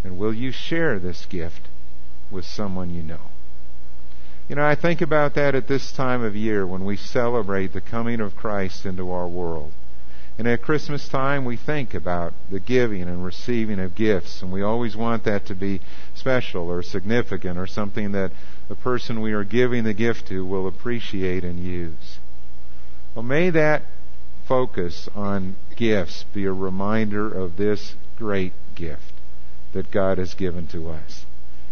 And 0.03 0.17
will 0.17 0.33
you 0.33 0.51
share 0.51 0.99
this 0.99 1.25
gift 1.25 1.67
with 2.31 2.45
someone 2.45 2.93
you 2.93 3.03
know? 3.03 3.29
You 4.49 4.55
know, 4.55 4.65
I 4.65 4.75
think 4.75 5.01
about 5.01 5.35
that 5.35 5.55
at 5.55 5.67
this 5.67 5.91
time 5.91 6.23
of 6.23 6.35
year 6.35 6.67
when 6.67 6.83
we 6.83 6.97
celebrate 6.97 7.71
the 7.71 7.81
coming 7.81 8.19
of 8.19 8.35
Christ 8.35 8.85
into 8.85 9.11
our 9.11 9.27
world. 9.27 9.71
And 10.37 10.47
at 10.47 10.63
Christmas 10.63 11.07
time, 11.07 11.45
we 11.45 11.57
think 11.57 11.93
about 11.93 12.33
the 12.49 12.59
giving 12.59 13.03
and 13.03 13.23
receiving 13.23 13.79
of 13.79 13.93
gifts, 13.93 14.41
and 14.41 14.51
we 14.51 14.63
always 14.63 14.95
want 14.95 15.25
that 15.25 15.45
to 15.47 15.55
be 15.55 15.79
special 16.15 16.69
or 16.71 16.81
significant 16.81 17.59
or 17.59 17.67
something 17.67 18.13
that 18.13 18.31
the 18.67 18.75
person 18.75 19.21
we 19.21 19.33
are 19.33 19.43
giving 19.43 19.83
the 19.83 19.93
gift 19.93 20.27
to 20.29 20.43
will 20.43 20.67
appreciate 20.67 21.43
and 21.43 21.59
use. 21.59 22.19
Well, 23.13 23.23
may 23.23 23.51
that 23.51 23.83
focus 24.47 25.07
on 25.15 25.55
gifts 25.75 26.25
be 26.33 26.45
a 26.45 26.53
reminder 26.53 27.31
of 27.31 27.57
this 27.57 27.95
great 28.17 28.53
gift 28.75 29.13
that 29.73 29.91
God 29.91 30.17
has 30.17 30.33
given 30.33 30.65
to 30.67 30.89
us. 30.89 31.25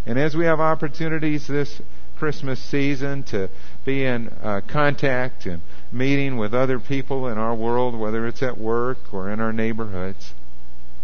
And 0.05 0.19
as 0.19 0.35
we 0.35 0.45
have 0.45 0.59
opportunities 0.59 1.47
this 1.47 1.81
Christmas 2.21 2.59
season 2.59 3.23
to 3.23 3.49
be 3.83 4.05
in 4.05 4.27
uh, 4.43 4.61
contact 4.67 5.47
and 5.47 5.59
meeting 5.91 6.37
with 6.37 6.53
other 6.53 6.79
people 6.79 7.27
in 7.27 7.39
our 7.39 7.55
world, 7.55 7.97
whether 7.97 8.27
it's 8.27 8.43
at 8.43 8.59
work 8.59 9.11
or 9.11 9.31
in 9.31 9.39
our 9.39 9.51
neighborhoods, 9.51 10.35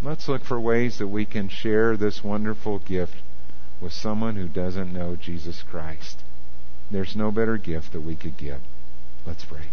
let's 0.03 0.27
look 0.27 0.43
for 0.43 0.59
ways 0.59 0.99
that 0.99 1.07
we 1.07 1.25
can 1.25 1.49
share 1.49 1.97
this 1.97 2.23
wonderful 2.23 2.77
gift 2.77 3.15
with 3.81 3.91
someone 3.91 4.35
who 4.35 4.47
doesn't 4.47 4.93
know 4.93 5.15
Jesus 5.15 5.63
Christ. 5.63 6.21
There's 6.91 7.15
no 7.15 7.31
better 7.31 7.57
gift 7.57 7.93
that 7.93 8.01
we 8.01 8.15
could 8.15 8.37
give. 8.37 8.61
Let's 9.25 9.43
pray. 9.43 9.69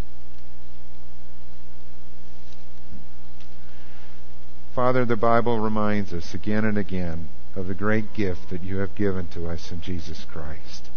Father, 4.74 5.04
the 5.04 5.14
Bible 5.16 5.60
reminds 5.60 6.14
us 6.14 6.32
again 6.32 6.64
and 6.64 6.78
again 6.78 7.28
of 7.54 7.66
the 7.66 7.74
great 7.74 8.14
gift 8.14 8.48
that 8.48 8.62
you 8.62 8.78
have 8.78 8.94
given 8.94 9.26
to 9.34 9.46
us 9.46 9.70
in 9.70 9.82
Jesus 9.82 10.24
Christ 10.24 10.88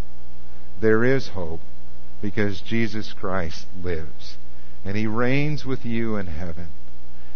there 0.80 1.04
is 1.04 1.30
hope 1.30 1.62
because 2.22 2.62
Jesus 2.62 3.14
Christ 3.14 3.68
lives 3.82 4.38
and 4.86 4.96
he 4.96 5.08
reigns 5.08 5.66
with 5.66 5.86
you 5.86 6.16
in 6.16 6.28
heaven. 6.28 6.68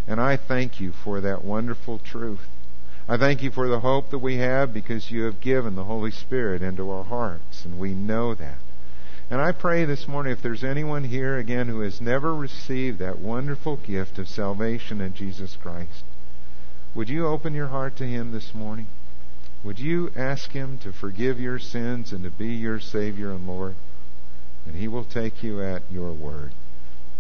And 0.08 0.19
I 0.21 0.38
thank 0.38 0.80
you 0.80 0.91
for 0.91 1.21
that 1.21 1.43
wonderful 1.43 1.99
truth. 1.99 2.47
I 3.10 3.17
thank 3.17 3.43
you 3.43 3.51
for 3.51 3.67
the 3.67 3.82
hope 3.82 4.10
that 4.12 4.19
we 4.19 4.38
have 4.38 4.73
because 4.73 5.12
you 5.12 5.23
have 5.23 5.41
given 5.41 5.75
the 5.75 5.84
Holy 5.84 6.12
Spirit 6.12 6.62
into 6.62 6.89
our 6.89 7.04
hearts 7.04 7.65
and 7.65 7.80
we 7.80 7.93
know 7.93 8.34
that. 8.36 8.58
And 9.30 9.41
I 9.41 9.51
pray 9.51 9.86
this 9.86 10.08
morning 10.08 10.34
if 10.34 10.41
there's 10.41 10.63
anyone 10.63 11.06
here 11.06 11.38
again 11.38 11.67
who 11.67 11.82
has 11.82 12.01
never 12.01 12.36
received 12.36 12.99
that 12.99 13.19
wonderful 13.19 13.77
gift 13.77 14.19
of 14.19 14.27
salvation 14.27 15.01
in 15.01 15.13
Jesus 15.13 15.58
Christ, 15.62 16.04
would 16.93 17.10
you 17.10 17.25
open 17.27 17.54
your 17.54 17.67
heart 17.67 17.95
to 17.97 18.08
him 18.08 18.34
this 18.34 18.54
morning? 18.54 18.88
Would 19.63 19.78
you 19.78 20.12
ask 20.15 20.54
Him 20.54 20.80
to 20.80 20.91
forgive 20.91 21.39
your 21.39 21.60
sins 21.60 22.12
and 22.12 22.24
to 22.24 22.32
be 22.32 22.47
your 22.47 22.80
Savior 22.80 23.32
and 23.32 23.45
Lord? 23.45 23.76
And 24.65 24.76
He 24.76 24.88
will 24.88 25.04
take 25.04 25.43
you 25.43 25.62
at 25.62 25.84
your 25.91 26.12
word. 26.13 26.54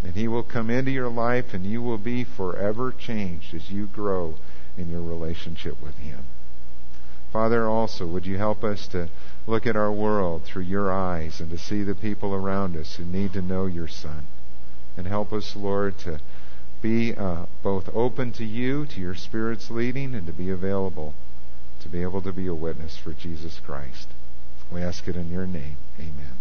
And 0.03 0.15
He 0.15 0.27
will 0.27 0.41
come 0.41 0.71
into 0.71 0.89
your 0.89 1.09
life 1.09 1.53
and 1.53 1.63
you 1.63 1.83
will 1.83 1.99
be 1.99 2.23
forever 2.23 2.91
changed 2.91 3.53
as 3.53 3.69
you 3.69 3.85
grow 3.85 4.37
in 4.75 4.89
your 4.89 5.03
relationship 5.03 5.79
with 5.83 5.95
Him. 5.97 6.23
Father, 7.31 7.67
also, 7.67 8.07
would 8.07 8.25
you 8.25 8.37
help 8.37 8.63
us 8.63 8.87
to 8.87 9.09
look 9.45 9.67
at 9.67 9.75
our 9.75 9.91
world 9.91 10.43
through 10.43 10.63
your 10.63 10.91
eyes 10.91 11.39
and 11.39 11.51
to 11.51 11.59
see 11.59 11.83
the 11.83 11.95
people 11.95 12.33
around 12.33 12.75
us 12.75 12.95
who 12.95 13.05
need 13.05 13.33
to 13.33 13.41
know 13.43 13.67
your 13.67 13.87
Son? 13.87 14.25
And 14.97 15.05
help 15.05 15.31
us, 15.31 15.55
Lord, 15.55 15.99
to 15.99 16.19
be 16.81 17.13
uh, 17.13 17.45
both 17.61 17.87
open 17.93 18.31
to 18.33 18.45
you, 18.45 18.87
to 18.87 18.99
your 18.99 19.15
Spirit's 19.15 19.69
leading, 19.69 20.15
and 20.15 20.25
to 20.25 20.33
be 20.33 20.49
available 20.49 21.13
to 21.81 21.89
be 21.89 22.01
able 22.01 22.21
to 22.21 22.33
be 22.33 22.47
a 22.47 22.55
witness 22.55 22.97
for 22.97 23.13
Jesus 23.13 23.59
Christ. 23.65 24.07
We 24.71 24.81
ask 24.81 25.07
it 25.07 25.15
in 25.15 25.29
your 25.29 25.47
name. 25.47 25.77
Amen. 25.99 26.40